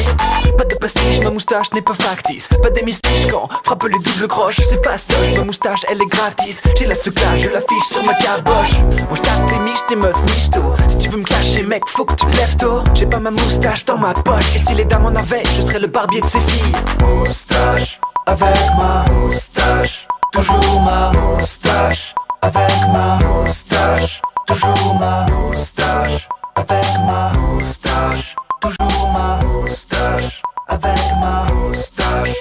[0.57, 4.27] Pas de pastiche, ma moustache n'est pas factice, pas des mystiques quand frappe les doubles
[4.27, 6.61] croches, c'est fastoche, ma moustache elle est gratis.
[6.77, 8.77] J'ai la seclage, je l'affiche sur ma caboche.
[9.09, 10.61] Moi j'tape tes miches, tes meufs, michto.
[10.88, 12.83] Si tu veux me cacher, mec, faut que tu te lèves tôt.
[12.93, 15.79] J'ai pas ma moustache dans ma poche, et si les dames en avaient, je serais
[15.79, 16.73] le barbier de ces filles.
[17.01, 27.31] Moustache, avec ma moustache, toujours ma moustache, avec ma moustache, toujours ma moustache, avec ma
[27.39, 32.36] moustache, toujours ma moustache, avec ma moustache.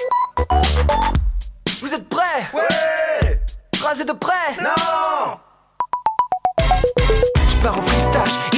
[1.81, 2.43] Vous êtes prêts?
[2.53, 3.41] Ouais.
[3.83, 4.33] Rasez de près?
[4.61, 4.74] Non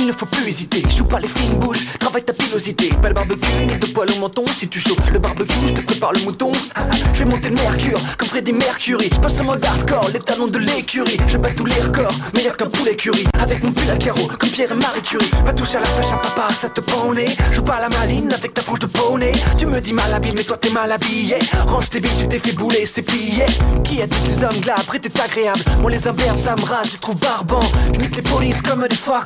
[0.07, 0.83] il ne faut plus hésiter.
[0.95, 2.89] Joue pas les fines bouches, travaille ta pilosité.
[3.01, 4.45] Pas le barbecue, ni de poil au menton.
[4.57, 6.49] Si tu chauffes le barbecue, je te prépare le mouton.
[6.93, 9.09] Je fais monter le mercure, comme Freddy Mercury.
[9.11, 11.17] Je passe en mode hardcore, les talons de l'écurie.
[11.27, 13.25] Je bats tous les records, meilleur qu'un poulet curry.
[13.37, 15.29] Avec mon pull à carreaux, comme Pierre et Marie Curie.
[15.45, 17.13] Va toucher à la flèche à papa, ça te prend au.
[17.51, 19.33] Joue pas à la maline avec ta frange de poney.
[19.57, 21.37] Tu me dis mal habillé, mais toi t'es mal habillé.
[21.67, 23.45] Range tes billes, tu t'es fait bouler, c'est plié.
[23.83, 25.59] Qui a dit que les hommes glas, après t'es agréable?
[25.81, 27.59] Moi les imberbes, ça me rage, je trouve barbants.
[27.93, 29.25] Je les polices comme des phares.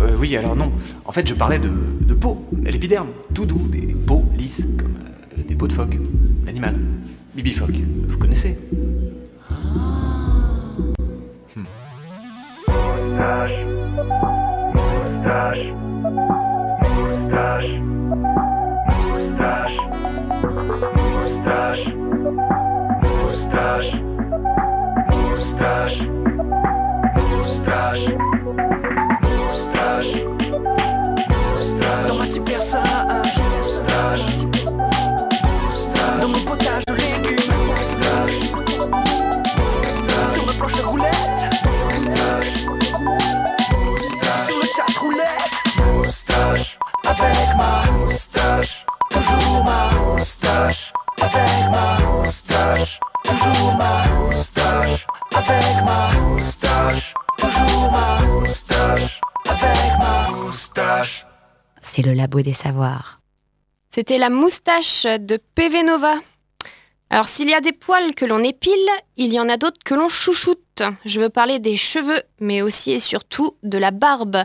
[0.00, 0.72] Euh, oui, alors non.
[1.04, 1.70] En fait, je parlais de,
[2.00, 4.96] de peau, l'épiderme, tout doux, des peaux lisses, comme
[5.38, 5.98] euh, des peaux de phoque,
[6.44, 6.76] l'animal.
[7.34, 8.58] Bibi phoque, vous connaissez
[12.68, 13.64] Moustache,
[14.74, 15.66] moustache,
[16.82, 17.70] moustache,
[19.12, 19.76] moustache,
[21.14, 21.86] moustache,
[23.02, 23.92] moustache,
[25.10, 25.98] moustache,
[27.16, 28.06] moustache,
[29.76, 30.12] moustache,
[32.08, 32.78] Dans ma super 5
[36.20, 37.52] Dans mon potage de légumes
[40.34, 41.12] Sur ma planche de roulette.
[44.46, 45.52] Sur le chat roulette.
[45.76, 56.12] Moustache, Avec ma moustache Toujours ma moustache Avec ma moustache Toujours ma moustache Avec ma
[56.20, 58.65] moustache Toujours ma moustache
[60.76, 61.26] moustache
[61.82, 63.20] C'est le labo des savoirs.
[63.88, 66.16] C'était la moustache de PV Nova.
[67.08, 69.94] Alors s'il y a des poils que l'on épile, il y en a d'autres que
[69.94, 70.82] l'on chouchoute.
[71.06, 74.42] Je veux parler des cheveux, mais aussi et surtout de la barbe.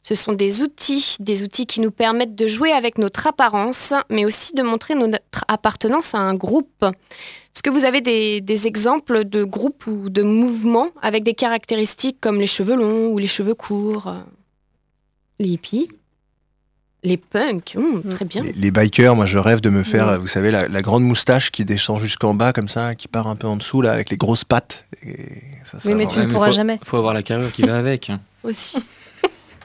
[0.00, 4.24] Ce sont des outils, des outils qui nous permettent de jouer avec notre apparence, mais
[4.24, 6.84] aussi de montrer notre appartenance à un groupe.
[6.84, 12.22] Est-ce que vous avez des, des exemples de groupes ou de mouvements avec des caractéristiques
[12.22, 14.14] comme les cheveux longs ou les cheveux courts?
[15.38, 15.88] Les hippies
[17.02, 18.42] Les punks Hum, Très bien.
[18.42, 20.18] Les, les bikers, moi je rêve de me faire, Ouais.
[20.18, 23.36] vous savez, la, la grande moustache qui descend jusqu'en bas comme ça, qui part un
[23.36, 24.86] peu en dessous là, avec les grosses pattes.
[25.04, 25.30] Et
[25.64, 26.78] ça, ça Oui, mais tu ne pourras faut, jamais.
[26.84, 28.10] Faut avoir la carrure qui va avec.
[28.10, 28.20] hein.
[28.44, 28.78] Aussi.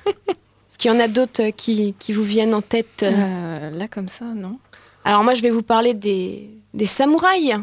[0.08, 3.70] Est-ce qu'il y en a d'autres euh, qui, qui vous viennent en tête euh Euh,
[3.72, 4.58] là, comme ça, non.
[5.04, 7.56] Alors moi, je vais vous parler des, des samouraïs,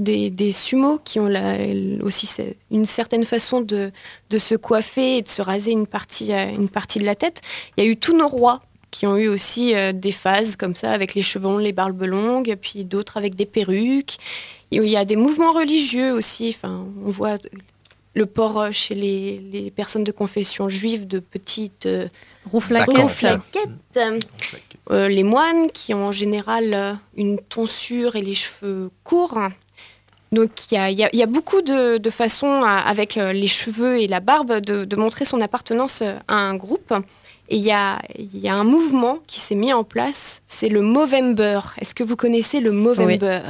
[0.00, 1.58] des, des sumos qui ont la-
[2.02, 2.28] aussi
[2.72, 3.92] une certaine façon de,
[4.30, 7.40] de se coiffer et de se raser une partie, euh, une partie de la tête.
[7.76, 10.74] Il y a eu tous nos rois qui ont eu aussi euh, des phases comme
[10.74, 14.16] ça, avec les cheveux longs, les barbes longues, puis d'autres avec des perruques.
[14.72, 16.54] Il y a des mouvements religieux aussi.
[16.56, 17.36] Enfin, on voit
[18.14, 22.08] le port chez les, les personnes de confession juive de petites euh,
[22.50, 22.96] Rouflaquettes.
[22.96, 23.68] rouflaquettes.
[24.90, 29.38] Euh, les moines qui ont en général une tonsure et les cheveux courts.
[30.32, 32.78] Donc il y a, il y a- il y a beaucoup de, de façons à-
[32.78, 36.54] avec euh, les cheveux et la barbe de, de montrer son appartenance euh, à un
[36.56, 36.92] groupe.
[37.52, 40.68] Et il y a, il y a un mouvement qui s'est mis en place, c'est
[40.68, 41.58] le Movember.
[41.80, 43.40] Est-ce que vous connaissez le Movember?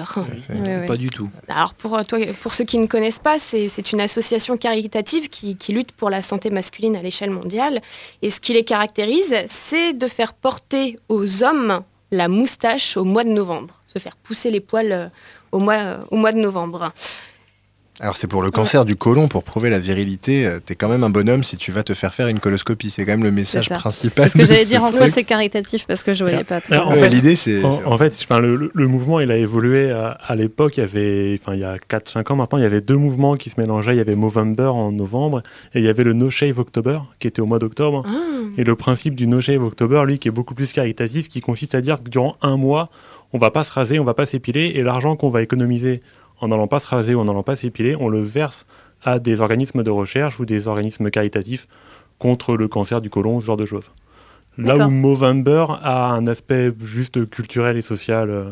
[0.86, 1.28] Pas du tout.
[1.48, 5.28] alors pour, euh, toi, pour ceux qui ne connaissent pas, c'est c'est une association caritative
[5.28, 7.82] qui, qui lutte pour la santé masculine à l'échelle mondiale.
[8.22, 13.22] Et ce qui les caractérise, c'est de faire porter aux hommes la moustache au mois
[13.24, 15.08] de novembre, se faire pousser les poils euh,
[15.52, 16.92] au mois, au mois de novembre.
[18.02, 21.04] Alors c'est pour le cancer du côlon, pour prouver la virilité, euh, t'es quand même
[21.04, 22.88] un bonhomme si tu vas te faire faire une coloscopie.
[22.88, 24.24] C'est quand même le message principal.
[24.24, 26.72] C'est ce que j'allais dire en quoi c'est caritatif parce que je voyais pas trop.
[26.72, 29.90] Alors, en fait, l'idée, c'est- En, fait, enfin, le, le- le mouvement, il a évolué
[29.90, 30.78] à, à l'époque.
[30.78, 33.36] Il y avait, enfin, il y a 4-5 ans maintenant, il y avait deux mouvements
[33.36, 33.92] qui se mélangeaient.
[33.92, 35.42] Il y avait Movember en novembre
[35.74, 38.02] et il y avait le No Shave October qui était au mois d'octobre.
[38.06, 38.10] Ah.
[38.56, 41.74] Et le principe du No Shave October, lui, qui est beaucoup plus caritatif, qui consiste
[41.74, 42.88] à dire que durant un mois,
[43.32, 46.02] on va pas se raser, on va pas s'épiler et l'argent qu'on va économiser
[46.40, 48.66] en n'allant pas se raser ou en n'allant pas s'épiler, on le verse
[49.02, 51.68] à des organismes de recherche ou des organismes caritatifs
[52.18, 53.92] contre le cancer du côlon, ce genre de choses.
[54.58, 58.44] Là où Movember a un aspect juste culturel et social euh,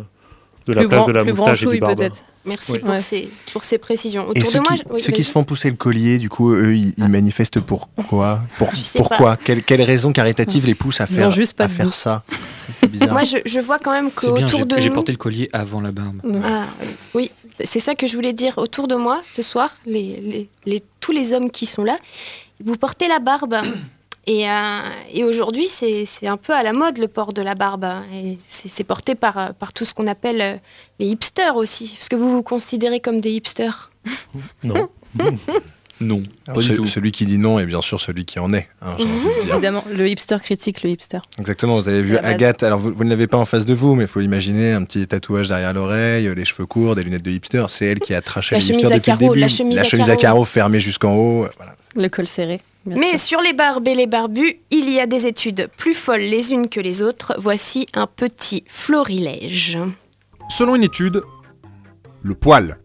[0.69, 1.97] de la Plus place grand- de la plus moustache et du barbe.
[1.99, 2.25] peut-être.
[2.45, 2.79] Merci Oui.
[2.79, 3.01] pour, Ouais.
[3.01, 4.27] ces, pour ces précisions.
[4.35, 6.29] Et Autour ceux, de moi, qui, oui, ceux qui se font pousser le collier, du
[6.31, 9.37] coup, eux, ils, ils manifestent pourquoi pour, Pourquoi.
[9.37, 12.23] Quelle, quelle raison caritative les pousse à faire, ont juste pas à faire ça
[12.81, 13.12] C'est- bizarre.
[13.12, 15.91] Moi, je, je vois quand même qu'autour j'ai de j'ai porté le collier avant la
[15.93, 16.21] barbe.
[16.45, 16.66] Ah,
[17.14, 17.31] oui,
[17.64, 18.57] c'est ça que je voulais dire.
[18.57, 21.99] Autour de moi, ce soir, les, les- les- tous les hommes qui sont là,
[22.64, 23.57] vous portez la barbe.
[24.31, 24.79] Et, euh,
[25.14, 27.87] et aujourd'hui, c'est un peu à la mode le port de la barbe.
[28.12, 30.55] Et c'est porté par, euh, par tout ce qu'on appelle euh,
[30.99, 31.97] les hipsters aussi.
[31.99, 33.91] Est-ce que vous vous considérez comme des hipsters?
[34.62, 34.89] Non.
[36.01, 36.87] Non, Alors, pas du ce- tout.
[36.87, 38.68] Celui qui dit non est bien sûr celui qui en est.
[38.83, 38.97] hein.
[39.51, 41.18] Évidemment, le hipster critique le hipster.
[41.41, 42.16] Exactement, vous avez vu.
[42.18, 44.70] Agathe, alors vous, vous ne l'avez pas en face de vous, mais il faut imaginer
[44.74, 47.64] un petit tatouage derrière l'oreille, les cheveux courts, des lunettes de hipster.
[47.68, 49.41] C'est elle qui a traché La les hipsters depuis le carreaux, début.
[49.41, 50.16] la chemise à à carreaux.
[50.20, 51.49] carreaux fermée jusqu'en haut.
[51.57, 51.74] Voilà.
[51.97, 52.61] Le col serré.
[52.89, 53.28] Bien Mais sûr.
[53.28, 56.68] sur les barbes et les barbus, il y a des études plus folles les unes
[56.68, 57.34] que les autres.
[57.39, 59.78] Voici un petit florilège.
[60.49, 61.22] Selon une étude,
[62.22, 62.78] le poil.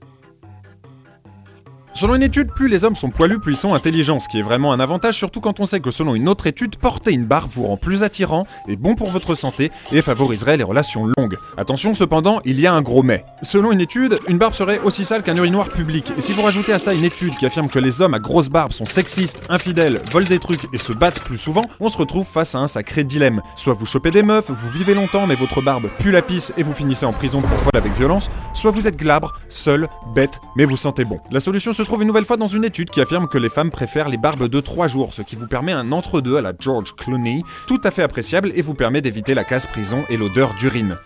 [1.95, 4.41] Selon une étude, plus les hommes sont poilus, plus ils sont intelligents, ce qui est
[4.41, 7.51] vraiment un avantage, surtout quand on sait que selon une autre étude, porter une barbe
[7.53, 11.37] vous rend plus attirant, est bon pour votre santé et favoriserait les relations longues.
[11.55, 13.23] Attention cependant, il y a un gros mais.
[13.43, 16.73] Selon une étude, une barbe serait aussi sale qu'un urinoir public, et si vous rajoutez
[16.73, 20.01] à ça une étude qui affirme que les hommes à grosse barbe sont sexistes, infidèles,
[20.11, 23.03] volent des trucs et se battent plus souvent, on se retrouve face à un sacré
[23.03, 23.43] dilemme.
[23.55, 26.63] Soit vous chopez des meufs, vous vivez longtemps mais votre barbe pue la pisse et
[26.63, 30.65] vous finissez en prison pour vol avec violence, soit vous êtes glabre, seul, bête, mais
[30.65, 31.19] vous sentez bon.
[31.29, 33.69] La solution se trouve une nouvelle fois dans une étude qui affirme que les femmes
[33.69, 36.95] préfèrent les barbes de 3 jours, ce qui vous permet un entre-deux à la George
[36.95, 40.97] Clooney, tout à fait appréciable et vous permet d'éviter la case prison et l'odeur d'urine.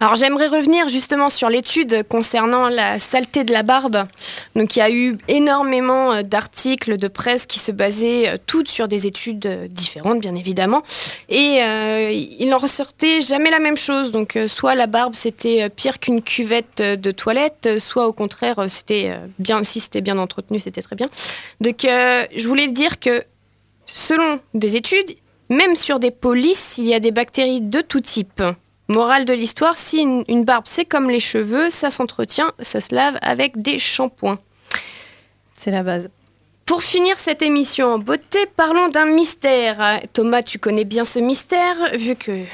[0.00, 4.06] Alors j'aimerais revenir justement sur l'étude concernant la saleté de la barbe.
[4.56, 8.68] Donc il y a eu énormément euh, d'articles de presse qui se basaient euh, toutes
[8.68, 10.82] sur des études euh, différentes bien évidemment.
[11.28, 11.60] Et
[12.38, 14.10] il en ressortait jamais la même chose.
[14.10, 19.64] Donc soit la barbe c'était pire qu'une cuvette de toilette, soit au contraire c'était bien,
[19.64, 21.08] si c'était bien entretenu c'était très bien.
[21.60, 23.24] Donc je voulais dire que
[23.86, 25.16] selon des études,
[25.48, 28.42] même sur des polices, il y a des bactéries de tout type.
[28.88, 32.94] Morale de l'histoire, si une, une barbe c'est comme les cheveux, ça s'entretient, ça se
[32.94, 34.38] lave avec des shampoings.
[35.56, 36.10] C'est la base.
[36.66, 40.00] Pour finir cette émission en beauté, parlons d'un mystère.
[40.12, 42.44] Thomas, tu connais bien ce mystère, vu que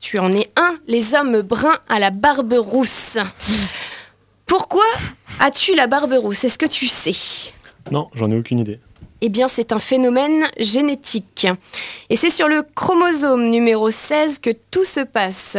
[0.00, 3.18] tu en es un, les hommes bruns à la barbe rousse.
[4.46, 4.84] Pourquoi
[5.38, 6.44] as-tu la barbe rousse?
[6.44, 7.52] Est-ce que tu sais?
[7.90, 8.80] Non, j'en ai aucune idée.
[9.20, 11.46] Eh bien, c'est un phénomène génétique.
[12.08, 15.56] Et c'est sur le chromosome numéro 16 que tout se passe.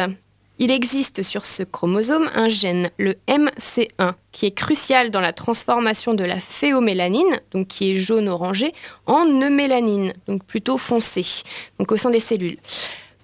[0.60, 6.14] Il existe sur ce chromosome un gène, le MC1, qui est crucial dans la transformation
[6.14, 8.72] de la phéomélanine, donc qui est jaune-orangé,
[9.08, 11.26] en eumélanine, donc plutôt foncé,
[11.80, 12.60] donc au sein des cellules.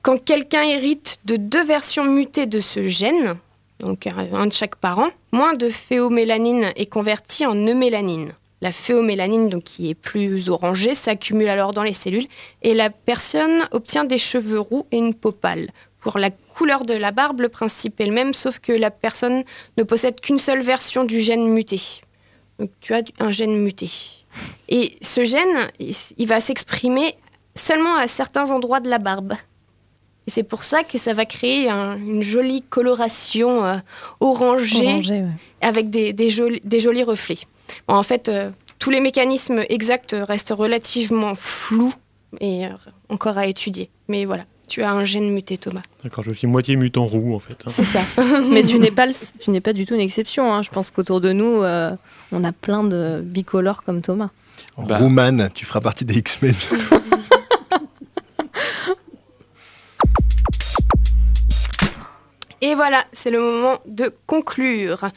[0.02, 3.38] Quand quelqu'un hérite de deux versions mutées de ce gène,
[3.80, 8.34] donc un de chaque parent, moins de phéomélanine est convertie en eumélanine.
[8.62, 12.28] La phéomélanine, donc qui est plus orangée, s'accumule alors dans les cellules
[12.64, 15.70] et la personne obtient des cheveux roux et une peau pâle.
[16.00, 19.44] Pour la couleur de la barbe, le principe est le même, sauf que la personne
[19.78, 21.80] ne possède qu'une seule version du gène muté.
[22.58, 23.90] Donc tu as un gène muté.
[24.70, 27.16] Et ce gène, il il va s'exprimer
[27.56, 29.34] seulement à certains endroits de la barbe.
[30.28, 33.78] Et c'est pour ça que ça va créer un- une jolie coloration euh,
[34.20, 35.28] orangée, Orangée, ouais.
[35.62, 37.40] avec des, des jolis, des jolis reflets.
[37.88, 38.50] Bon, en fait, euh,
[38.80, 41.94] tous les mécanismes exacts restent relativement flous
[42.42, 42.70] et euh,
[43.10, 43.90] encore à étudier.
[44.10, 45.82] Mais voilà, tu as un gène muté, Thomas.
[46.04, 47.54] D'accord, je suis moitié mutant roux en fait.
[47.66, 47.70] hein.
[47.70, 48.02] C'est ça.
[48.52, 50.54] Mais tu n'es pas, le- tu n'es pas du tout une exception.
[50.54, 50.62] hein.
[50.62, 51.96] Je pense qu'autour de nous, euh,
[52.34, 54.30] on a plein de bicolores comme Thomas.
[54.78, 54.98] Bah.
[54.98, 56.54] Rouman, tu feras partie des X-Men.
[62.62, 65.12] Et voilà, c'est le moment de conclure.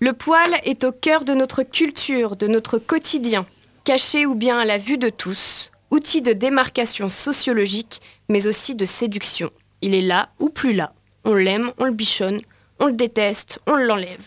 [0.00, 3.46] Le poil est au cœur de notre culture, de notre quotidien,
[3.84, 8.84] caché ou bien à la vue de tous, outil de démarcation sociologique, mais aussi de
[8.84, 9.50] séduction.
[9.80, 10.92] Il est là ou plus là.
[11.24, 12.40] On l'aime, on le bichonne,
[12.80, 14.24] on le déteste, on l'enlève.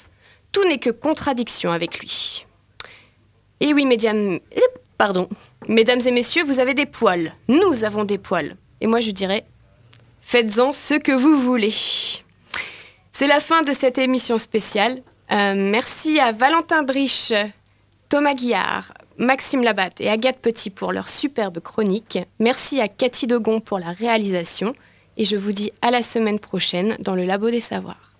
[0.53, 2.45] Tout n'est que contradiction avec lui.
[3.59, 4.61] Et oui, mesdames, eh,
[4.97, 5.27] pardon,
[5.67, 7.33] mesdames et messieurs, vous avez des poils.
[7.49, 8.55] Nous avons des poils.
[8.79, 9.43] Et moi, je dirais,
[10.21, 11.73] faites-en ce que vous voulez.
[13.17, 15.01] C'est la fin de cette émission spéciale.
[15.31, 17.31] Euh, merci à Valentin Briche,
[18.09, 22.19] Thomas Guillard, Maxime Labatte et Agathe Petit pour leur superbe chronique.
[22.41, 24.73] Merci à Cathy Dogon pour la réalisation.
[25.15, 28.11] Et je vous dis à la semaine prochaine dans le Labo des Savoirs.